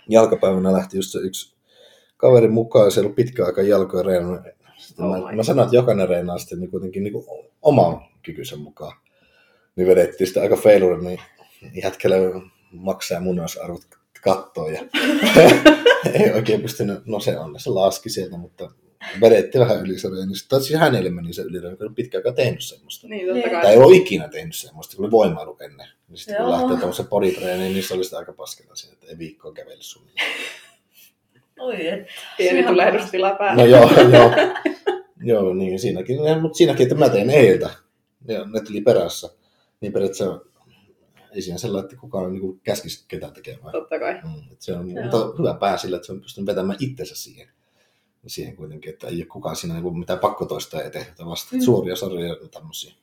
[0.09, 1.55] jalkapäivänä lähti just se yksi
[2.17, 4.41] kaveri mukaan, ja se ei ollut pitkä aika jalkoja reenannut.
[4.93, 7.15] Sitten Oh mä, mä sanoin, että jokainen reenaa sitten niin kuitenkin niin
[7.63, 8.97] oman kykynsä mukaan.
[9.77, 11.21] Niin vedettiin sitten aika failure, niin
[11.83, 12.17] jätkellä
[12.73, 13.83] maksaa munaisarvot
[14.23, 14.81] kattoon ja
[16.15, 18.71] ei oikein pystynyt, no se on, se laski sieltä, mutta
[19.21, 20.33] vedettiin vähän yli se reeni.
[20.49, 23.09] Tai siis hänelle meni se yli kun pitkä aikaa tehnyt semmoista.
[23.09, 23.63] Niin, totta kai.
[23.63, 25.89] Tai ei ole ikinä tehnyt semmoista, kun oli voimailu ennen.
[26.09, 26.53] Niin sitten kun Joo.
[26.53, 30.27] lähtee tuommoisen bodytreeniin, niin se oli sitä aika paskana siinä, että ei viikkoa kävely suunnilleen.
[31.59, 32.07] Oi, et.
[32.37, 33.63] Pieni tulehdustila päällä.
[33.63, 34.31] No joo, joo.
[35.23, 37.71] joo, niin siinäkin, mutta siinäkin, että mä tein heiltä.
[38.29, 39.31] Ja ne tuli perässä.
[39.81, 40.41] Niin periaatteessa
[41.35, 43.73] ei siinä sellainen, että kukaan niin käskisi ketään tekemään.
[43.73, 44.15] Totta kai.
[44.15, 45.03] Mm, että se on Joo.
[45.03, 47.49] mutta hyvä pää sillä, että se on pystynyt vetämään itsensä siihen.
[48.27, 51.61] Siihen kuitenkin, että ei ole kukaan siinä niin mitään pakkotoista eteen, että vasta Mm.
[51.63, 52.95] suoria sarjoja ja tämmöisiä.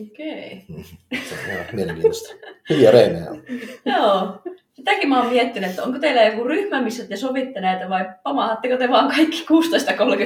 [0.00, 0.64] Okei.
[1.28, 2.34] Se on ihan mielenkiintoista.
[2.70, 3.42] Hyviä reenejä on.
[3.84, 4.42] Joo.
[4.72, 8.76] Sitäkin mä oon miettinyt, että onko teillä joku ryhmä, missä te sovitte näitä vai pamaatteko
[8.76, 9.46] te vaan kaikki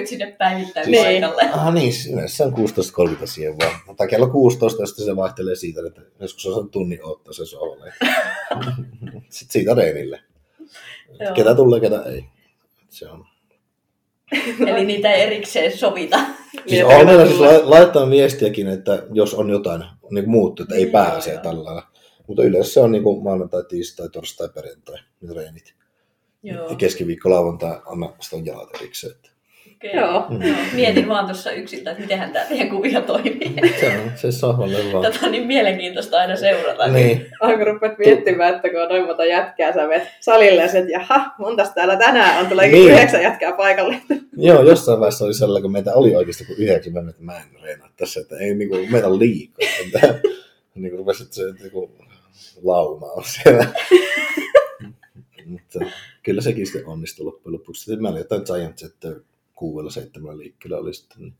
[0.00, 1.42] 16.30 sinne päivittäin paikalle?
[1.52, 3.96] Ah niin, siis yleensä se on 16.30 siihen vaan.
[3.96, 7.92] Tai kello 16, ja sitten se vaihtelee siitä, että joskus on tunnin odottaa se sohvalle.
[9.30, 10.20] sitten siitä reenille.
[11.20, 11.34] Joo.
[11.34, 12.24] Ketä tulee, ketä ei.
[12.88, 13.24] Se on.
[14.66, 16.16] Eli niitä ei erikseen sovita.
[16.50, 20.62] Siis Niin, on meillä ketä siis la- laittaa viestiäkin, että jos on jotain niin muuttu,
[20.62, 21.42] että ei pääse joo.
[21.42, 21.82] tällä lailla.
[22.26, 25.74] Mutta yleensä se on niin kuin maanantai, tiistai, torstai, perjantai, ne reenit.
[26.42, 26.70] Joo.
[26.70, 29.12] Ja keskiviikko, lauantai, anna sitä jalat erikseen.
[29.12, 29.30] Että
[29.76, 30.00] Okay.
[30.00, 30.26] Joo.
[30.28, 30.42] Mm.
[30.42, 30.56] Joo.
[30.72, 33.54] Mietin vaan tuossa yksiltä, että mitenhän tämä teidän kuvio toimii.
[33.80, 35.12] se on se sohvalle vaan.
[35.12, 36.88] Tätä on niin mielenkiintoista aina seurata.
[36.88, 40.76] Niin, Alkoi rupeat miettimään, että kun on noin monta jätkää, sä vet salille ja sit,
[40.76, 42.92] että jaha, montas täällä tänään on, tuleekin Niin.
[42.92, 43.96] yhdeksän jätkää paikalle.
[44.36, 47.62] Joo, jossain vaiheessa oli sellainen, kun meitä oli oikeasti kuin yhdeksän, mä, että mä en
[47.62, 49.68] reenaa tässä, että ei niinku, meitä on liikaa.
[49.86, 50.14] Että,
[50.74, 51.90] niinku rupesi, että se niinku,
[52.62, 53.66] lauma on siellä.
[55.46, 55.78] Mutta
[56.22, 57.84] kyllä sekin sitten onnistui loppujen lopuksi.
[57.84, 59.08] Sitten meillä oli jotain Giants, että
[59.56, 61.34] kuudella seitsemällä liikkeellä oli sitten, niin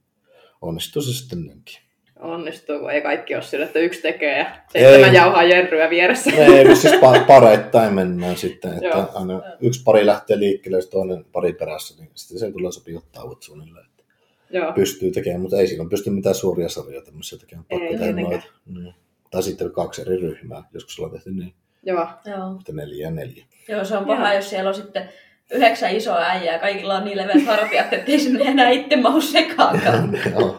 [0.63, 1.77] onnistui se sitten niinkin.
[2.19, 5.17] Onnistuu, kun ei kaikki ole sillä, että yksi tekee ja seitsemän Ei.
[5.17, 6.31] jauhaa jerryä vieressä.
[6.31, 9.11] Ei, siis pa- pareittain mennään sitten, että Joo.
[9.15, 13.23] aina yksi pari lähtee liikkeelle ja toinen pari perässä, niin sitten se tulee sopii ottaa
[13.23, 13.87] tauot suunnilleen.
[13.87, 14.05] Että
[14.51, 14.73] Joo.
[14.73, 17.65] pystyy tekemään, mutta ei silloin pysty mitään suuria sarjoja tämmöisiä tekemään.
[17.65, 18.47] Pakko Ei tehdä noita.
[18.67, 18.93] Mm.
[19.31, 20.63] Tai sitten kaksi eri ryhmää.
[20.75, 22.07] Joskus ollaan tehty niin, Joo.
[22.25, 22.61] Joo.
[22.73, 23.45] neljä ja neljä.
[23.69, 24.37] Joo, se on paha, Joo.
[24.37, 25.09] jos siellä on sitten
[25.53, 30.19] yhdeksän isoa äijää, kaikilla on niin leveät hartiat, ettei sinne enää itse mahu sekaankaan.
[30.39, 30.59] Joo.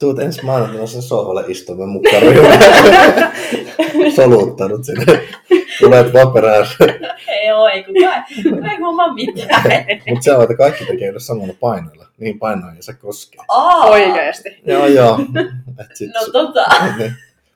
[0.00, 2.22] Tuut ensi maanantaina sen sohvalle istumaan mukaan.
[4.16, 5.04] Soluttanut sinne.
[5.80, 6.66] tulet vaan perään.
[7.28, 8.24] Ei oo, ei kukaan,
[8.70, 9.62] ei huomaa mitään.
[10.08, 12.06] Mutta se on, että kaikki tekee yhdessä samalla painoilla.
[12.18, 13.40] Niin painoa ja se koskee.
[13.48, 14.48] Aa, Oikeesti.
[14.66, 15.18] Joo, joo.
[15.80, 16.64] Et sit, No tota.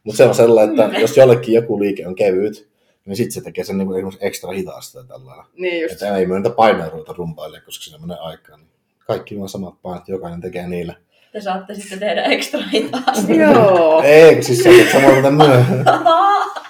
[0.05, 2.69] Mutta se on sellainen, että jos jollekin joku liike on kevyt,
[3.05, 5.47] niin sitten se tekee sen niinku esimerkiksi ekstra hitaasti ja tällä lailla.
[5.57, 5.93] Niin just.
[5.93, 8.57] Että ei myöntä painoja ruveta rumpailemaan, koska siinä menee aikaa.
[8.57, 8.69] Niin
[9.07, 10.95] kaikki on samat painot, jokainen tekee niillä.
[11.33, 13.39] Te saatte sitten tehdä ekstra hitaasti.
[13.53, 14.03] Joo.
[14.03, 15.85] Ei, kun siis se on samalla myöhemmin.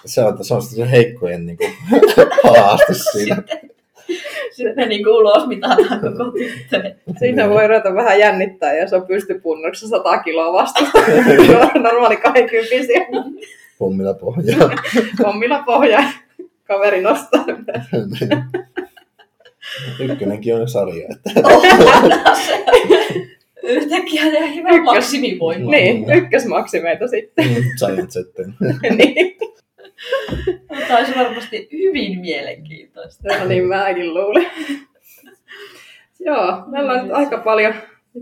[0.06, 1.70] Se on, se on sitten se heikkojen niin kuin,
[2.44, 3.42] haaste siinä.
[4.50, 6.96] Sitten niin kuin ulos mitataan koko tyttöön.
[7.18, 10.98] Siinä voi ruveta vähän jännittää, jos on pystypunnoksessa 100 kiloa vastusta.
[11.82, 12.74] Normaali 20
[13.78, 14.70] Pommilla pohjaa.
[15.22, 16.04] Pommilla pohja.
[16.72, 17.44] Kaveri nostaa.
[20.00, 21.08] Ykkönenkin on sarja.
[21.10, 21.30] Että.
[23.62, 24.84] Yhtäkkiä tehdään hyvä Ykkös.
[24.84, 25.70] maksimivoima.
[25.70, 27.44] Niin, ykkösmaksimeita sitten.
[27.78, 28.54] Giant Zetten.
[28.98, 29.36] niin.
[30.68, 33.38] Tämä olisi varmasti hyvin mielenkiintoista.
[33.38, 34.46] No niin, mäkin luulin.
[36.20, 37.74] Joo, me ollaan nyt aika paljon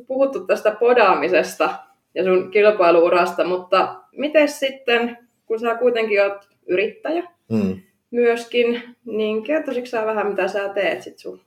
[0.07, 1.75] puhuttu tästä podaamisesta
[2.15, 7.81] ja sun kilpailuurasta, mutta miten sitten, kun sä kuitenkin oot yrittäjä Mm.
[8.11, 11.41] Myöskin, niin kertoisitko sä vähän, mitä sä teet sit sun,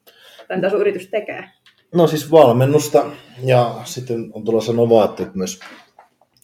[0.48, 1.50] tai mitä sun yritys tekee?
[1.94, 3.06] No siis valmennusta
[3.44, 5.60] ja sitten on tulossa Novaatteet myös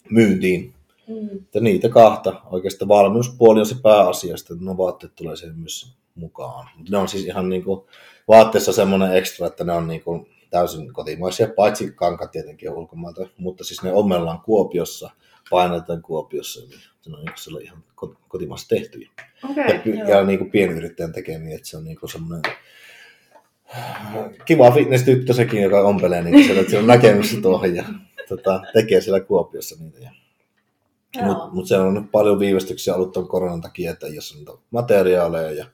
[0.10, 0.74] myyntiin.
[1.08, 1.38] Mm.
[1.38, 2.42] Että niitä kahta.
[2.52, 6.70] Oikeastaan valmennuspuoli on se pääasia, sitten no vaatteet tulee siihen myös mukaan.
[6.78, 7.82] Mutta ne on siis ihan niin kuin,
[8.28, 13.64] vaatteessa semmoinen ekstra, että ne on niin kuin täysin kotimaisia, paitsi kankat tietenkin ulkomailta, mutta
[13.64, 15.10] siis ne ommellaan Kuopiossa,
[15.50, 19.10] painetaan Kuopiossa, niin se on niin ihan ko- kotimaassa tehtyjä.
[19.18, 20.10] Ja, okay, joo.
[20.10, 22.42] ja niin kuin pienyrittäjän tekemiä, että se on niin kuin semmoinen
[24.46, 27.84] kiva fitness-tyttö sekin, joka ompelee niitä siellä, että se on näkemystä tuohon ja
[28.30, 30.00] tota, tekee siellä Kuopiossa niitä.
[30.00, 30.12] Ja
[31.26, 35.52] mutta mut se on nyt paljon viivästyksiä ollut tuon koronan takia, että ole niitä materiaaleja
[35.52, 35.66] ja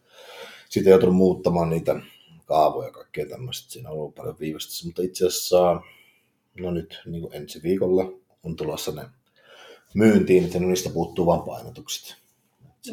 [0.70, 2.00] sitten joutunut muuttamaan niitä
[2.46, 3.72] kaavoja ja kaikkea tämmöistä.
[3.72, 5.82] Siinä on ollut paljon viivästyksiä, mutta itse asiassa
[6.60, 8.12] no nyt niin kuin ensi viikolla
[8.44, 9.02] on tulossa ne
[9.96, 12.16] myyntiin, että niistä puuttuu vain painotukset.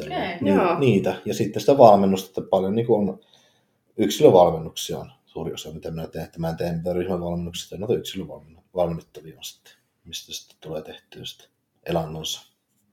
[0.05, 0.09] Okei.
[0.41, 0.79] ni- Joo.
[0.79, 1.15] niitä.
[1.25, 3.19] Ja sitten sitä valmennusta, että paljon niin on
[3.97, 6.25] yksilövalmennuksia on suuri osa, mitä minä teen.
[6.25, 9.73] Että mä en tee mitään ryhmävalmennuksia, noita yksilövalmennettavia on sitten,
[10.05, 11.47] mistä sitten tulee tehtyä sitten
[11.85, 12.41] elannonsa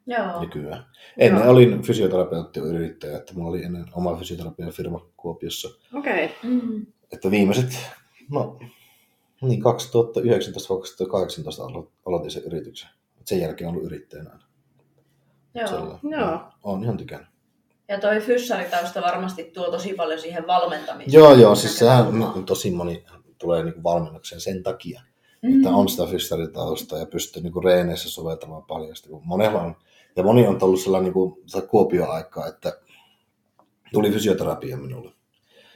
[0.06, 0.40] Joo.
[0.40, 0.86] nykyään.
[1.18, 1.52] Ennen Joo.
[1.52, 5.68] olin fysioterapeutti yrittäjä, että mulla oli ennen oma fysioterapian firma Kuopiossa.
[5.94, 6.24] okei.
[6.24, 6.36] Okay.
[6.50, 6.86] Mm.
[7.12, 7.78] Että viimeiset,
[8.30, 8.58] no
[9.42, 9.62] niin 2019-2018
[11.62, 12.88] alo- aloitin sen yrityksen.
[13.20, 14.44] Et sen jälkeen olen ollut yrittäjänä aina.
[15.54, 15.66] Joo.
[15.68, 16.20] Sellainen.
[16.20, 16.40] Joo.
[16.62, 17.28] Olen ihan tykännyt.
[17.88, 21.12] Ja toi fyssaritausta varmasti tuo tosi paljon siihen valmentamiseen.
[21.20, 23.04] Joo, joo, siis sehän no, tosi moni
[23.38, 25.02] tulee niinku valmennukseen sen takia,
[25.42, 25.56] Mm.
[25.56, 28.94] että on sitä fyssaritausta ja pystyy niinku reeneissä soveltamaan paljon.
[29.24, 29.76] Monella on,
[30.16, 32.72] ja moni on tullut sellainen niinku, Kuopio-aikaa, että
[33.92, 35.12] tuli fysioterapia minulle.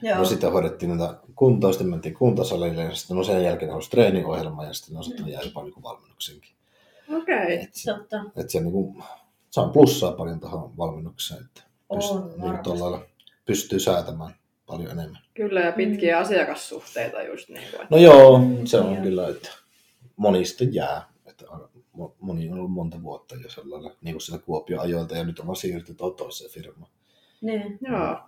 [0.03, 0.18] Joo.
[0.18, 4.64] No sitten hoidettiin näitä kuntoa, sitten mentiin kuntosalille ja sitten no sen jälkeen olisi treeniohjelma
[4.64, 6.55] ja sitten no sitten jäi jopa niin valmennuksenkin.
[7.12, 7.68] Okei.
[7.72, 8.16] Se- Totta.
[8.36, 9.05] et se, niin kuin,
[9.50, 11.62] saa plussaa paljon tuohon valmennukseen, että
[11.94, 13.05] pyst, On niin lailla
[13.44, 14.34] pystyy säätämään
[14.66, 15.22] paljon enemmän.
[15.34, 16.22] Kyllä, ja pitkiä Mm.
[16.22, 17.86] asiakassuhteita just niin kuin.
[17.90, 19.02] No joo, Mm, se on joo.
[19.02, 19.48] kyllä, että
[20.16, 21.09] moni sitten jää.
[21.26, 21.44] Että
[21.98, 25.38] mo- moni on ollut monta vuotta jo sellainen, niin kuin siellä Kuopion ajoilta ja nyt
[25.38, 25.57] on vaan
[25.96, 26.90] tuohon toiseen firmaan.
[27.40, 27.78] Niin.
[27.80, 28.18] Joo.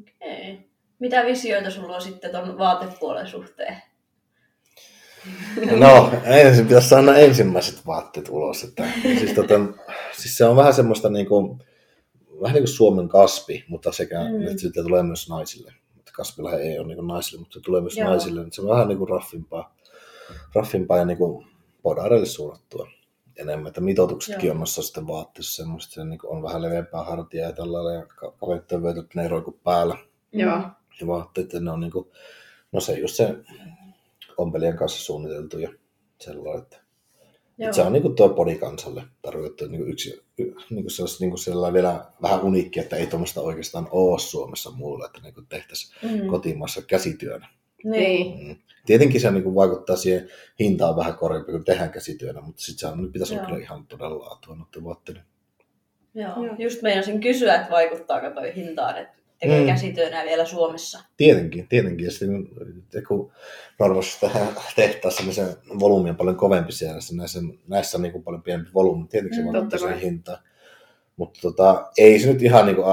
[0.00, 0.70] Okei.
[0.98, 3.82] Mitä visioita sulla on sitten ton vaatepuolen suhteen?
[5.78, 8.64] No, ensin pitäisi saada ensimmäiset vaatteet ulos.
[8.64, 9.54] Että, siis, tota,
[10.12, 11.62] siis se on vähän semmoista niin kuin,
[12.40, 14.42] vähän niin kuin Suomen kaspi, mutta sekä Mm.
[14.46, 15.72] että siitä tulee myös naisille.
[16.12, 18.08] Kaspilla ei ole niin kuin naisille, mutta se tulee myös Joo.
[18.08, 18.42] Naisille.
[18.42, 19.76] Niin se on vähän niin kuin raffimpaa,
[20.54, 21.46] raffimpaa ja niin kuin
[21.82, 22.88] podareille suunnattua
[23.36, 23.66] enemmän.
[23.66, 24.52] Että mitoituksetkin Joo.
[24.52, 28.06] on noissa sitten vaatteissa semmoista, se niin on vähän leveämpää hartia ja tällä lailla, ja
[28.06, 29.96] ka- kaverit on että ne ei roiku päällä.
[30.32, 30.60] Joo.
[31.00, 32.08] Ja vaatteet, ne on niin kuin,
[32.72, 33.36] no se just se
[34.36, 35.72] ompelijan kanssa suunniteltu ja
[36.20, 36.76] sellainen, että
[37.58, 37.72] Joo.
[37.72, 40.22] se on niin kuin tuo podikansalle tarkoitettu niin kuin yksi,
[40.70, 44.18] niin kuin se olisi niin kuin sellainen vielä vähän uniikki, että ei tuommoista oikeastaan ole
[44.18, 46.26] Suomessa muulla, että niin kuin tehtäisiin Mm.
[46.26, 47.48] kotimaassa käsityönä.
[47.84, 48.46] Niin.
[48.48, 48.56] Mm.
[48.86, 50.28] Tietenkin se niin kuin vaikuttaa siihen
[50.60, 53.50] hintaan vähän korkeampi, kun tehdään käsityönä, mutta sitten se on, nyt pitäisi olla Joo.
[53.50, 55.22] kyllä ihan todella laatua vaatteiden.
[56.14, 56.44] Joo.
[56.44, 56.54] Joo.
[56.58, 59.66] Just meinasin kysyä, että vaikuttaako toi hintaan, että tekee Mm.
[59.66, 61.00] käsityönä vielä Suomessa.
[61.16, 62.04] Tietenkin, tietenkin.
[62.04, 62.48] Ja sitten
[63.08, 63.32] kun
[63.78, 66.98] normaalisti tähän tehtaassa, niin se volyymi on paljon kovempi siellä.
[67.16, 69.08] Näissä, näissä on niin kuin paljon pienempi volyymi.
[69.08, 69.46] Tietenkin se Mm.
[69.52, 69.94] vaikuttaa Totta kai.
[69.94, 70.38] siihen hintaan.
[71.16, 72.86] Mutta tota, ei se nyt ihan niin kuin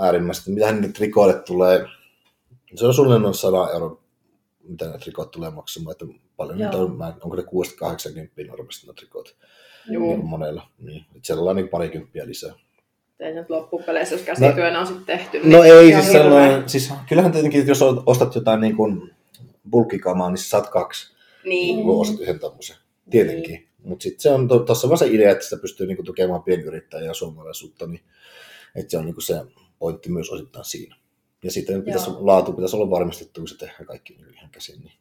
[0.00, 0.50] äärimmäisesti.
[0.50, 1.84] Mitähän niille trikoille tulee,
[2.74, 4.02] se on suunnilleen noin 100 euro,
[4.68, 5.92] mitä ne trikot tulee maksamaan.
[5.92, 6.70] Että paljon Joo.
[6.70, 9.36] niitä on, onko ne 6-80 normaalisti ne trikot
[9.90, 10.06] Juu.
[10.16, 10.66] niin monella.
[10.78, 11.00] Niin.
[11.00, 12.54] Että siellä on niin parikymppiä lisää.
[13.20, 15.38] Ei nyt loppupeleissä, jos käsityönä on sitten tehty.
[15.44, 19.10] No niin ei, siis sellainen, siis kyllähän tietenkin, jos ostat jotain niin kuin
[19.70, 21.82] bulkkikamaa, niin saat kaksi, Niin.
[21.82, 22.76] kun ostat yhden tommosen.
[23.10, 23.68] Tietenkin.
[23.84, 27.14] Mutta sitten se on tuossa vaan se idea, että sitä pystyy niinku tukemaan pienyrittäjää ja
[27.14, 28.00] suomalaisuutta, niin
[28.74, 29.34] että se on niinku se
[29.78, 30.96] pointti myös osittain siinä.
[31.42, 34.80] Ja sitten pitäisi, laatu pitäisi olla varmistettu, kun se tehdään kaikki niinku ihan käsin.
[34.80, 34.92] Niin.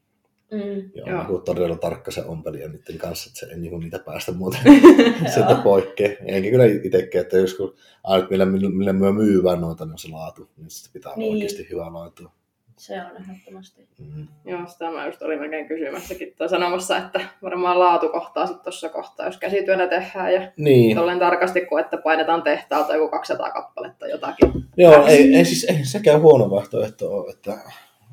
[0.53, 0.89] Mm.
[0.95, 1.09] Ja Joo.
[1.09, 4.59] on niinku todella tarkka se ompelija niiden kanssa, että se ei niinku niitä päästä muuten
[5.33, 6.09] sieltä poikkea.
[6.25, 10.09] Enkä kyllä itsekään, että jos kun ainut millä, millä, myö myyvään noita, niin on se
[10.11, 10.49] laatu.
[10.57, 11.33] Niin sitten pitää olla Niin.
[11.33, 12.31] oikeasti hyvää laatua.
[12.77, 13.87] Se on ehdottomasti.
[13.99, 14.27] Mm.
[14.45, 18.89] Joo, sitä mä just olin melkein kysymässäkin tai sanomassa, että varmaan laatu kohtaa sitten tuossa
[18.89, 20.97] kohtaa, jos käsityönä tehdään ja Niin.
[20.97, 24.51] tolleen tarkasti, kun että painetaan tehtaalta joku 200 kappaletta jotakin.
[24.77, 27.51] Joo, ei, ei, siis, ei sekään huono vaihtoehto ole, että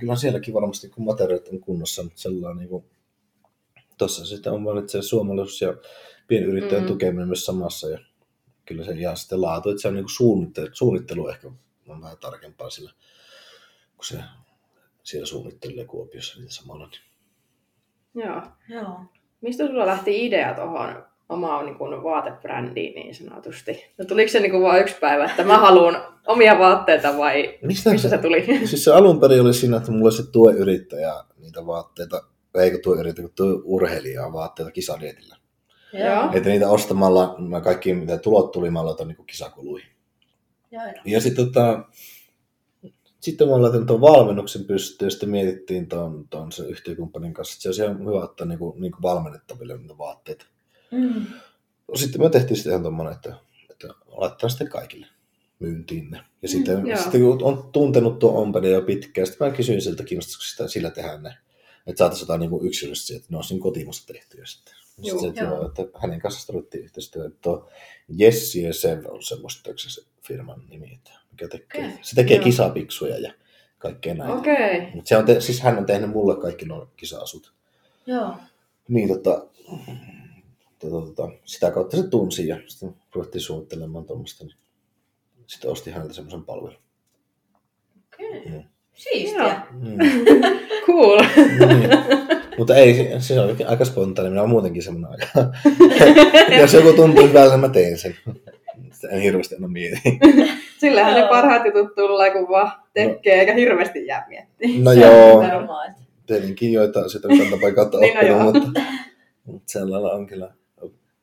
[0.01, 2.85] kyllä sielläkin varmasti kun materiaalit on kunnossa, mutta sellainen niin kuin,
[3.99, 5.75] tuossa sitten on vaan että se suomalaisuus ja
[6.29, 6.89] pienyrittäjän Mm.
[6.89, 7.99] tukeminen myös samassa ja
[8.65, 11.51] kyllä se ja sitten laatu, että se on niin kuin suunnittelu, suunnittelu ehkä
[11.89, 12.93] on vähän tarkempaa sillä,
[13.97, 14.19] kun se
[15.03, 16.87] siellä suunnittelee Kuopiossa niitä samalla.
[16.87, 18.27] Niin.
[18.27, 18.43] Joo.
[18.69, 19.01] Joo.
[19.41, 23.85] Mistä sulla lähti idea tuohon omaan niin kuin, vaatebrändiin niin sanotusti?
[23.99, 27.91] No, tuliko se niin kuin, vain yksi päivä, että mä haluan omia vaatteita vai Mistä
[27.91, 28.45] mistä se, se tuli?
[28.69, 32.23] siis se alun perin oli siinä, että mulla oli se tueyrittäjä niitä vaatteita,
[32.55, 35.37] ei kun tueyrittäjä, kun tuo urheilijaa vaatteita kisadietillä.
[35.93, 36.31] Joo.
[36.33, 39.91] Että niitä ostamalla, mä kaikki mitä tulot tuli, mä laitan niin kisakuluihin.
[40.71, 40.93] Joo, joo.
[41.05, 41.85] Ja sitten tota,
[43.21, 47.63] sitten mä laitan tuon valmennuksen pystyyn ja sitten mietittiin tuon, tuon sen yhtiökumppanin kanssa, että
[47.63, 50.47] se olisi ihan hyvä ottaa niin kuin, niin kuin valmennettaville niitä vaatteita.
[50.91, 51.27] Mm.
[51.95, 53.35] Sitten me tehtiin sitten ihan tuommoinen, että,
[53.71, 55.07] että laittaa sitten kaikille
[55.59, 56.21] myyntiin ne.
[56.43, 57.03] Ja sitten, Mm, mm, joo.
[57.03, 60.91] sitten kun on tuntenut tuon ompelin jo pitkään, sitten mä kysyin siltä, kiinnostaisiko sitä sillä
[60.91, 61.35] tehdä ne.
[61.87, 64.75] Että saataisiin jotain niin yksilöllistä, että ne olisi niin kotimassa tehtyjä sitten.
[64.99, 65.67] Joo, sitten, että, joo.
[65.67, 67.29] että hänen kanssaan tarvittiin yhteistyötä.
[67.29, 67.71] Että tuo
[68.09, 71.85] Jessi ja Sev on se muistaakseni se firman nimi, että mikä tekee.
[71.87, 72.45] Okei, Se tekee joo.
[72.45, 73.33] kisapiksuja ja
[73.79, 74.31] kaikkea näin.
[74.31, 74.79] Okei.
[74.79, 74.91] Okay.
[74.95, 77.53] Mut se on te, siis hän on tehnyt mulle kaikki nuo kisa-asut.
[78.07, 78.35] Joo.
[78.89, 79.47] Niin tota,
[80.81, 84.45] tota, tota, sitä kautta se tunsi ja sitten ruvettiin suunnittelemaan tuommoista.
[84.45, 84.57] Niin
[85.47, 86.79] sitten ostin häneltä semmoisen palvelun.
[88.15, 88.49] Okei.
[88.51, 88.63] Mm.
[88.95, 89.63] Siistiä.
[89.73, 89.99] Mm.
[90.87, 91.19] Cool.
[91.69, 91.91] niin.
[92.59, 94.31] Mutta ei, se- se oli aika spontaani.
[94.31, 95.53] Minä olen muutenkin semmoinen aika.
[96.61, 98.15] Jos joku tuntuu hyvältä, mä teen sen.
[98.93, 100.01] Sitä en hirveästi aina mieti.
[100.79, 104.85] Sillähän ne parhaat jutut tulee, kun vaan tekee eikä hirveästi jää miettimään.
[104.85, 108.81] No Se on joo, että- tietenkin joita sitä on kantapaikan kautta Niin, no oppinut, mutta,
[109.45, 110.53] mutta sellailla on kyllä.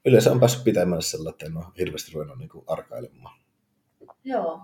[0.08, 3.40] Yleensä on päässyt pitämään sellainen, että en ole hirveästi ruvennut niin arkailemaan.
[4.24, 4.62] Joo.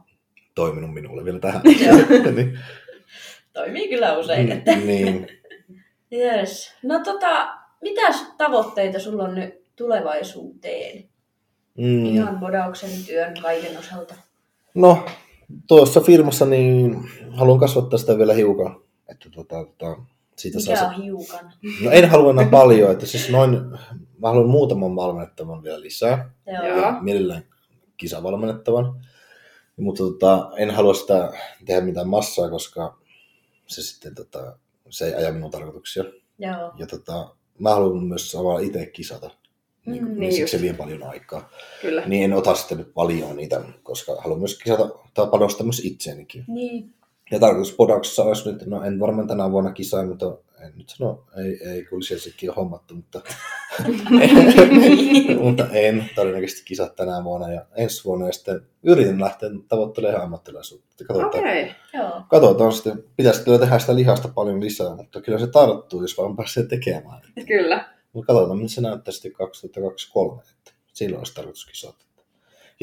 [0.56, 1.62] Toiminut minulle vielä tähän.
[2.36, 2.60] Niin,
[3.54, 4.52] Toimii kyllä usein.
[4.52, 4.76] Että.
[4.76, 5.28] niin.
[6.14, 6.74] Yes.
[6.84, 11.10] No tota, mitäs tavoitteita sulla on nyt tulevaisuuteen?
[11.78, 12.06] Mm.
[12.06, 14.16] Ihan bodauksen työn kaiken osalta.
[14.76, 15.06] No,
[15.68, 18.82] tuossa firmassa niin haluan kasvattaa sitä vielä hiukan.
[19.10, 20.02] Että tota, tota,
[20.38, 21.54] siitä Mikä saa on hiukan?
[21.84, 23.52] No en halua enää paljon, että siis noin,
[24.18, 26.30] mä haluan muutaman valmennettavan vielä lisää.
[26.68, 27.02] Joo.
[27.02, 27.44] Mielellään
[27.98, 29.02] kisavalmennettavan.
[29.78, 31.34] Mutta tota, en halua sitä
[31.66, 32.98] tehdä mitään massaa, koska
[33.68, 34.58] se sitten tota,
[34.90, 36.04] se ei aja minun tarkoituksia.
[36.40, 36.72] Joo.
[36.78, 39.30] Ja tota, mä haluan myös samalla itse kisata.
[39.86, 40.52] Niin, Mm, niin, niin siksi just.
[40.52, 41.50] se vie paljon aikaa.
[41.82, 42.04] Kyllä.
[42.06, 46.44] Niin en ota sitten paljon niitä, koska haluan myös kisata tai panostaa myös itseenikin.
[46.48, 46.94] Niin.
[47.32, 51.24] Ja tarkoitus podauksessa olisi nyt, no en varmaan tänä vuonna kisaa, mutta en nyt sano,
[51.38, 53.22] ei, ei kun sielläkin on hommattu, mutta,
[55.44, 60.26] mutta en todennäköisesti kisaa tänä vuonna ja ensi vuonna ja sitten yritän lähteä tavoittelemaan ihan
[60.26, 61.06] ammattilaisuutta.
[61.06, 61.64] Katsotaan, Okei.
[61.64, 61.76] Okay.
[61.94, 62.22] Joo.
[62.30, 66.36] katsotaan sitten, pitäisi kyllä tehdä sitä lihasta paljon lisää, mutta kyllä se tarttuu, jos vaan
[66.36, 67.22] pääsee tekemään.
[67.48, 67.94] Kyllä.
[68.14, 72.06] Mutta katsotaan, miltä se näyttää sitten 2023, että silloin olisi tarkoitus kisata.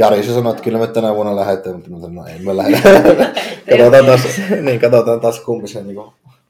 [0.01, 2.89] Jari se sanoi, että kyllä me tänä vuonna lähdetään, mutta no ei me lähdetä.
[3.71, 4.21] katsotaan taas,
[4.63, 5.97] niin katsotaan taas kumpi se niin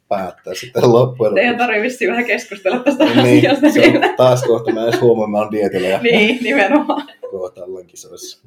[0.08, 1.66] päättää sitten loppujen Teidän lopuksi.
[1.66, 4.06] tarvii vissiin vähän keskustella tästä Niin, asiasta se vielä.
[4.06, 7.08] on taas kohta mä edes huomaan, mä oon dietillä ja Niin, nimenomaan.
[7.30, 8.38] kohta ollaan kisoissa.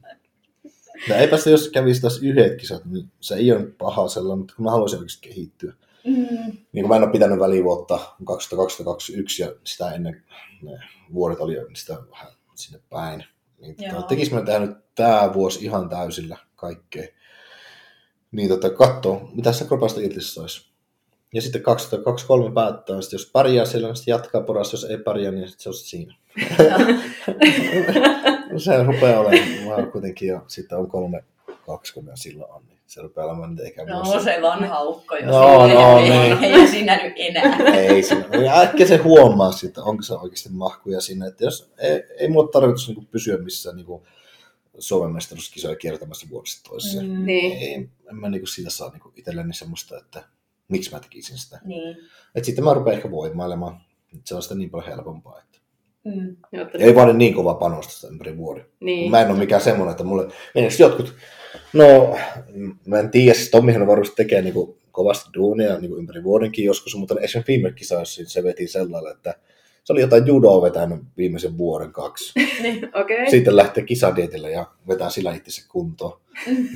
[1.10, 4.54] No eipä se, jos kävisi taas yhdet kisat, niin se ei ole paha sellainen, mutta
[4.56, 5.74] kun mä haluaisin oikeasti kehittyä.
[6.06, 6.14] Mm.
[6.74, 10.22] Niin kuin mä en ole pitänyt välivuotta 2021 ja sitä ennen
[10.62, 10.72] ne
[11.14, 13.24] vuodet oli sitä vähän sinne päin.
[13.64, 17.07] Niin tota, tekis mä tehdä nyt tää vuosi ihan täysillä kaikkea.
[18.32, 20.74] Niin tota, kattoo, mitä se kropasta irti saisi.
[21.34, 25.32] Ja sitten 2023 päättää, sitten jos pärjää siellä, niin sitten jatkaa porassa, jos ei pärjää,
[25.32, 26.16] niin sitten se on siinä.
[28.57, 31.24] Se rupeaa olemaan, kuitenkin jo, sitten on kolme,
[31.66, 35.15] kaksi kun mä silloin on, niin se rupeaa olemaan niitä eikä No se vanha ukko
[35.15, 36.43] jo No, siinä, no, ei, niin.
[36.43, 37.57] ei siinä nyt enää.
[37.57, 38.25] Ei siinä.
[38.45, 41.27] Ja Äkkiä se huomaa sitten, onko se oikeasti mahkuja sinne.
[41.27, 43.87] Että jos ei, ei mulla ole tarkoitus niin pysyä missään niin
[44.79, 47.09] Suomen mestaruuskisoja kiertämässä vuodesta toiseen.
[47.09, 47.25] Mm.
[47.25, 47.57] Niin.
[47.57, 47.73] Ei,
[48.09, 50.23] en mä niinku siitä saa niinku itselleni semmoista, että
[50.67, 51.59] miksi mä tekisin sitä.
[51.65, 51.97] Niin.
[52.35, 53.81] Et sitten mä rupean ehkä voimailemaan.
[54.23, 55.39] Se on sitten niin paljon helpompaa.
[55.39, 55.59] Että
[56.04, 56.36] Mm.
[56.80, 58.66] Ei vaadi niin kova panostusta ympäri vuoden.
[58.80, 59.12] Niin.
[59.12, 60.28] Mä en ole mikään semmoinen, että mulle...
[60.56, 61.14] Meneekö jotkut...
[61.74, 62.18] No,
[62.86, 67.16] mä en tiedä, siis Tommihan varmasti tekee niinku kovasti duunia niinku ympäri vuodenkin joskus, mutta
[67.20, 69.36] esimerkiksi viime kisoissa se veti sellainen, että
[69.84, 72.34] se oli jotain judoa vetänyt viimeisen vuoden kaksi.
[72.64, 72.89] Niin.
[72.93, 73.30] Okei.
[73.30, 76.20] Sitten lähtee kisadietille ja vetää sillä itsensä kuntoon.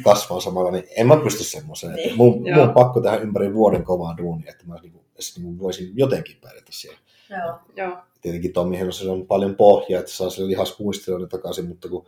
[0.04, 1.94] Kasvaa samalla, niin en mä pysty semmoiseen.
[1.94, 2.08] Niin.
[2.08, 2.18] Niin.
[2.18, 5.92] Mun, mun on pakko tehdä ympäri vuoden kovaa duunia, että mä niinku, edes niinku voisin
[5.96, 7.00] jotenkin pärjätä siellä.
[7.30, 7.60] Joo.
[7.76, 7.98] Joo.
[8.28, 12.06] Tietenkin Tommihan on, on paljon pohjaa, että saa sille lihasmuistiloiden takaisin, mutta kun...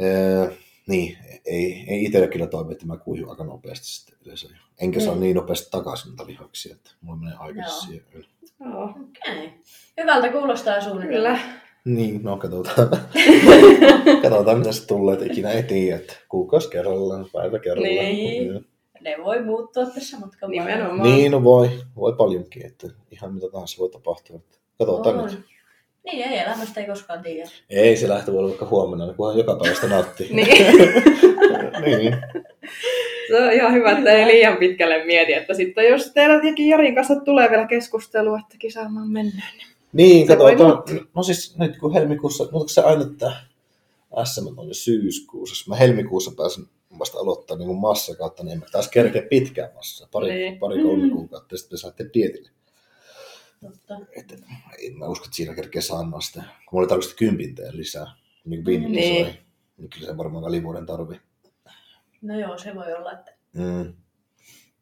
[0.00, 0.50] Ää,
[0.86, 4.48] niin, ei, ei itselle kyllä toimi, että mä kuihun aika nopeasti sitten yleensä.
[4.80, 5.20] Enkä saa Mm.
[5.20, 7.70] niin nopeasti takaisin niitä lihaksia, että mulla menee aika Joo.
[7.70, 8.24] siihen.
[8.60, 8.84] Joo.
[8.84, 9.52] Okei.
[10.00, 11.16] Hyvältä kuulostaa suunnitelma.
[11.16, 11.38] Kyllä.
[11.84, 12.88] Niin, no katsotaan.
[14.22, 17.94] katsotaan, mitä se tulee, että ikinä ei tiedä, että kuukausi kerrallaan, päivä kerrallaan.
[18.04, 18.66] Niin.
[19.00, 20.72] Ne voi muuttua tässä matkan varrella.
[20.74, 21.10] Nimenomaan.
[21.10, 24.36] Niin, no voi, voi paljonkin, että ihan mitä tahansa voi tapahtua.
[24.36, 25.24] Että Katsotaan On.
[25.24, 25.40] nyt.
[26.04, 27.50] Niin, ei elämästä ei koskaan tiedä.
[27.70, 30.28] Ei se lähtö voi olla vaikka huomenna, niin kunhan joka päivästä nauttii.
[30.34, 30.48] Niin.
[31.84, 32.16] niin.
[33.28, 36.94] Se on ihan hyvä, että ei liian pitkälle mieti, että sitten jos teillä jokin Jarin
[36.94, 39.52] kanssa tulee vielä keskustelua, että kisaamaan mennään.
[39.92, 41.08] Niin, Se voi katsotaan.
[41.14, 43.32] No siis nyt kun helmikuussa, mutta se aina, että
[44.24, 45.64] SM on jo syyskuussa.
[45.70, 46.64] Mä helmikuussa pääsen
[46.98, 50.08] vasta aloittaa niin massa kautta, niin en mä taas kerkeä pitkään massa.
[50.12, 50.58] Pari, Niin.
[50.58, 51.10] pari kolme Mm.
[51.10, 52.50] kuukautta ja sitten saatte dietille.
[53.60, 53.94] Totta.
[54.16, 54.32] Et,
[54.78, 56.40] en mä usko, että siinä kerkeä saannoa sitä.
[56.40, 58.06] Kun mulla oli tarkoitus kympinteen lisää,
[58.44, 59.26] niin kuin viime Niin.
[59.26, 59.46] kisoihin.
[59.76, 61.20] Niin kyllä se varmaan välivuoden tarvii.
[62.22, 63.32] No joo, se voi olla, että...
[63.52, 63.94] Mm.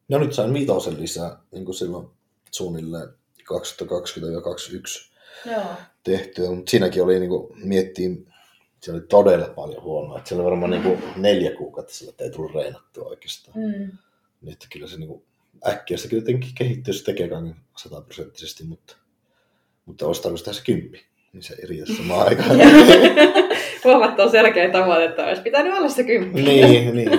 [0.08, 2.08] No nyt sain viitosen lisää, niin kuin silloin
[2.50, 3.08] suunnilleen
[3.42, 5.10] 2020-2021
[5.50, 5.64] Joo.
[6.04, 8.32] tehtyä, mutta siinäkin oli niin kuin, miettiin,
[8.80, 10.18] se oli todella paljon huonoa.
[10.18, 13.58] Että siellä oli varmaan niin kuin, neljä kuukautta sillä, että ei tullut reenattua oikeastaan.
[13.58, 13.98] Mm.
[14.40, 15.22] Niin, että kyllä se niin kuin,
[15.68, 18.96] äkkiä se jotenkin kehittyy, jos tekee kaiken sataprosenttisesti, mutta,
[19.86, 22.50] mutta tarvitsisi tehdä se kymppi, niin se ei riitä samaan aikaan.
[23.84, 26.42] Huomattava selkeä tavoite, että olisi pitänyt olla se kymppi.
[26.42, 27.10] niin, niin.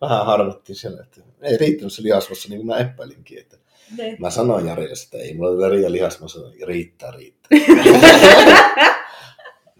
[0.00, 3.56] Vähän harmittiin siellä, että ei riittänyt se lihasmassa, niin kuin mä epäilinkin, että
[3.98, 4.16] Niin.
[4.18, 6.22] Mä sanoin Jarille, että ei mulla tätä riitä lihasta.
[6.22, 7.58] Mä sanoin, riittää, riittää.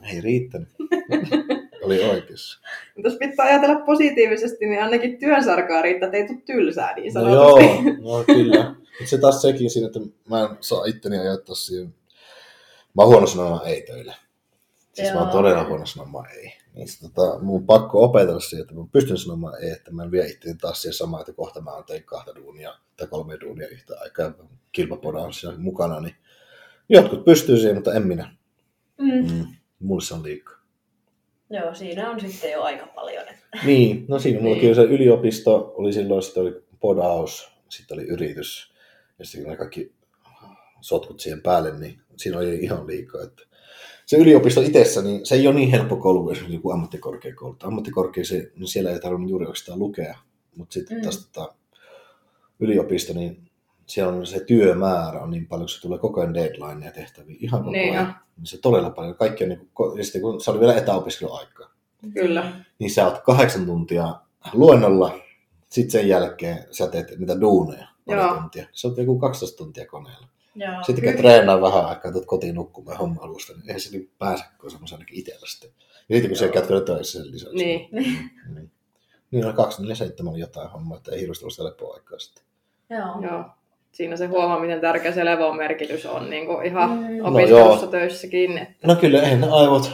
[0.12, 0.68] ei riittänyt.
[1.86, 2.60] Oli oikeassa.
[2.96, 7.20] Mutta jos pitää ajatella positiivisesti, niin ainakin työnsarkaa riittää, että ei tule tylsää niin No
[7.20, 7.64] sanotusti.
[8.02, 8.64] joo, no kyllä.
[8.78, 11.94] Mutta se taas sekin siinä, että mä en saa itteni ajoittaa siihen.
[12.96, 14.14] Mä oon huono sanomaan ei töille.
[14.92, 15.32] Siis mä oon Joo.
[15.42, 16.52] todella huono sanomaan ei.
[16.74, 20.02] Niin sit, tota, mun on pakko opetella siihen, että mä pystyn sanomaan ei, että mä
[20.02, 23.68] en vie itteni taas siihen samaan, että kohta mä teen kahta duunia tai kolme duunia
[23.68, 24.32] yhtä aikaa.
[24.72, 26.14] Kilpapoda on siinä mukana, niin
[26.88, 28.36] jotkut pystyy siihen, mutta en minä.
[28.98, 29.32] Mm.
[29.32, 29.44] Mm.
[29.78, 30.56] Mulle se on liikaa.
[31.50, 33.24] Joo, siinä on sitten jo aika paljon.
[33.64, 34.60] Niin, no siinä mulla Niin.
[34.60, 38.72] kyllä se yliopisto oli silloin, sitten oli podaus, sitten oli yritys
[39.18, 39.92] ja sitten kaikki
[40.80, 43.22] sotkut siihen päälle, niin siinä oli ihan liikaa.
[43.22, 43.42] Että
[44.06, 47.56] se yliopisto itsessä, niin se ei ole niin helppo koulu kuin esimerkiksi joku ammattikorkeakoulu.
[47.62, 50.18] Ammattikorkeassa, niin siellä ei tarvinnut juuri oikeastaan lukea,
[50.56, 51.02] mutta sitten Mm.
[51.02, 51.54] tästä tota,
[52.60, 53.45] yliopisto, niin
[53.86, 57.36] siellä on se työmäärä on niin paljon, kun se tulee koko ajan deadline ja tehtäviä
[57.40, 58.06] ihan koko Niin ajan.
[58.06, 58.14] on.
[58.36, 59.14] Niin se todella paljon.
[59.14, 61.70] Kaikki on niin kuin, ja sitten kun se oli vielä etäopiskeluaikaa
[62.14, 62.52] Kyllä.
[62.78, 64.14] niin sä oot kahdeksan tuntia
[64.52, 65.18] luennolla,
[65.70, 68.34] sitten sen jälkeen sä teet niitä duuneja pari Joo.
[68.34, 68.66] tuntia.
[68.72, 70.28] Sä oot joku 12 tuntia koneella.
[70.54, 70.82] Joo.
[70.82, 74.44] Sitten kun treenaa vähän aikaa, tuot kotiin nukkumaan homma alusta, niin eihän se niin pääse,
[74.60, 75.70] kun semmoisen ainakin itsellä sitten.
[76.08, 76.52] Ja sitten kun sä Joo.
[76.52, 77.56] käyt vielä töissä sen lisäksi.
[77.56, 77.88] Niin.
[77.92, 78.70] niin.
[79.30, 82.44] Niin on 247 oli jotain hommaa, että ei hirveästi ollut sitä lepoaikaa sitten.
[82.90, 83.30] Joo.
[83.30, 83.44] Joo.
[83.96, 87.16] Siinä se huomaa, miten tärkeä se levon merkitys on niin kuin ihan Mm.
[87.18, 87.90] No opiskelussa joo.
[87.90, 88.58] töissäkin.
[88.58, 89.90] Että No kyllä, eihän ne aivot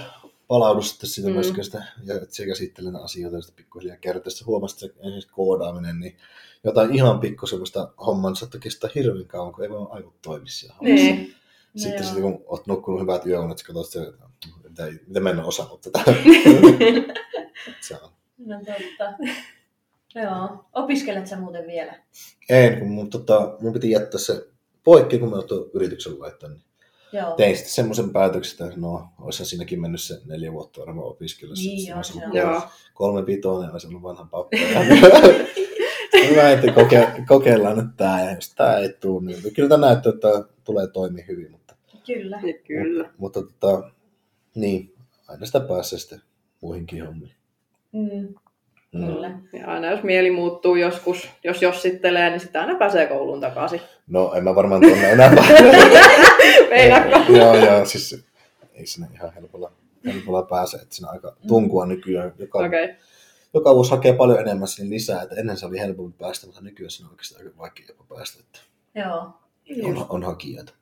[0.48, 1.34] palaudu sitten siitä Mm.
[1.34, 4.30] myöskään sitä, ja että se käsittelee asioita, ja pikkuhiljaa kertaa.
[4.30, 6.16] Sitten huomasit, että se esimerkiksi koodaaminen, niin
[6.64, 10.74] jotain ihan pikku semmoista homman saattaa kestää hirveän kauan, kun ei vaan aivot toimi siellä
[10.80, 11.04] hommassa.
[11.06, 11.34] niin.
[11.76, 12.04] Sitten, joo.
[12.04, 14.26] sitten kun olet nukkunut hyvät yöunet, sä katsot, että
[14.68, 16.02] mitä, mitä mä en ole osannut tätä.
[17.80, 18.10] se on.
[18.38, 19.32] No totta.
[20.14, 20.64] Joo.
[20.72, 21.94] Opiskelet sä muuten vielä?
[22.48, 24.48] En, kun mun, tota, mun piti jättää se
[24.84, 26.58] poikki, kun mä oon tuon yrityksen laittanut.
[26.58, 27.34] Niin Joo.
[27.36, 31.64] tein sitten semmoisen päätöksen, että no, olisihan siinäkin mennyt se neljä vuotta varmaan opiskellessa.
[31.64, 32.36] Niin Sitten joo, se on.
[32.36, 32.62] Joo.
[32.94, 34.56] kolme pitoinen, olisi ollut vanha pappa.
[36.36, 40.12] Mä että koke, kokeillaan nyt tää, ja jos tää ei tuu, niin kyllä tämä näyttää,
[40.12, 41.74] että tulee toimia hyvin, mutta,
[42.06, 42.40] Kyllä.
[42.40, 43.10] Niin, Kyllä.
[43.18, 43.90] mutta tota,
[44.54, 44.94] niin,
[45.28, 46.20] aina sitä pääsee sitten
[46.60, 47.34] muihinkin hommiin.
[47.92, 48.34] Mm.
[48.92, 49.06] Mm.
[49.06, 49.30] Kyllä.
[49.52, 53.80] Ja aina jos mieli muuttuu joskus, jos jossittelee, niin sitä aina pääsee kouluun takaisin.
[54.06, 55.30] No en mä varmaan tuonne enää
[56.70, 57.32] Meinaatko?
[57.32, 58.24] Joo, joo, siis
[58.74, 59.72] ei sinne ihan helpolla
[60.04, 62.34] helpolla pääsee, että siinä aika tunkua nykyään.
[62.38, 62.84] Joka, Okei.
[62.84, 62.96] Okay.
[63.54, 66.90] joka vuosi hakee paljon enemmän sinne lisää, että ennen se oli helpompi päästä, mutta nykyään
[66.90, 68.58] se on oikeasti aika vaikea jopa päästä, että
[68.94, 69.34] Joo.
[69.84, 70.72] on, on hakijoita.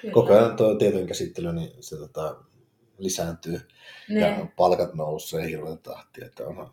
[0.00, 0.14] Kyllä.
[0.14, 2.36] Koko ajan tuo tietojen käsittely, niin se tota,
[2.98, 3.60] lisääntyy
[4.08, 4.20] Ne.
[4.20, 6.70] ja palkat nousee hirveän tahtia, että on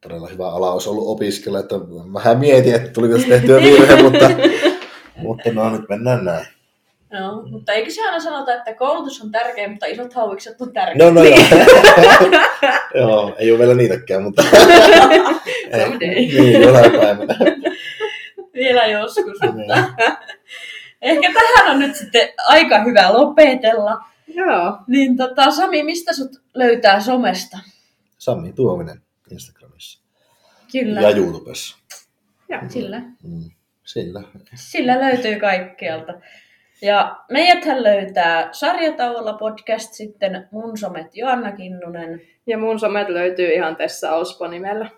[0.00, 1.74] todella hyvä ala olisi ollut opiskella, että
[2.12, 4.30] vähän mietin, että tuliko tässä tehtyä virhe, mutta,
[5.16, 6.46] mutta no nyt mennään näin.
[7.12, 11.06] Joo, mutta eikö se aina sanota, että koulutus on tärkeä, mutta isot hauikset on tärkeä?
[11.06, 11.38] No, no joo.
[13.00, 14.42] joo, ei ole vielä niitäkään, mutta...
[15.72, 16.08] ei, Someday.
[16.08, 17.34] niin, jonain päivänä.
[18.54, 19.38] Vielä joskus.
[19.54, 19.70] Niin.
[21.02, 24.04] Ehkä tähän on nyt sitten aika hyvä lopetella.
[24.26, 24.78] Joo.
[24.86, 27.58] Niin tota, Sami, mistä sut löytää somesta?
[28.18, 29.55] Sami Tuominen Instagramissa
[30.80, 31.00] Kyllä.
[31.00, 31.78] ja YouTubessa.
[32.48, 32.60] Joo.
[32.68, 32.98] Sillä.
[32.98, 33.50] Mm,
[33.84, 34.22] sillä.
[34.54, 36.14] Sillä löytyy kaikkialta.
[36.82, 42.22] Ja meidäthän löytää Sarjatauolla podcast, sitten mun somet Joanna Kinnunen.
[42.46, 44.90] Ja mun somet löytyy ihan Tessa Ospo nimellä.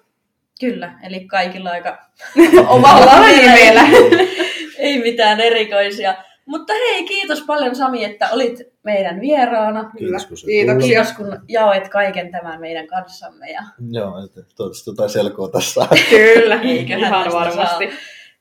[0.60, 1.98] Kyllä, eli kaikilla aika
[2.68, 3.82] Omalla nimellä.
[4.78, 6.14] Ei mitään erikoisia.
[6.48, 9.90] Mutta hei, kiitos paljon Sami, että olit meidän vieraana.
[9.98, 10.88] Kiitos, kun tulit.
[10.88, 13.50] Kiitos, kun jaoit kaiken tämän meidän kanssamme.
[13.50, 13.62] Ja...
[13.90, 15.88] Joo, että toivottavasti jotain selkoa tässä.
[16.10, 17.84] Kyllä, Eiköhän ihan tästä varmasti.
[17.90, 17.98] saa.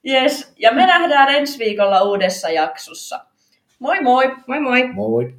[0.08, 0.54] Yes.
[0.60, 3.26] Ja me nähdään ensi viikolla uudessa jaksossa.
[3.80, 4.36] Moi moi!
[4.48, 4.88] Moi moi!
[4.88, 5.36] Moi!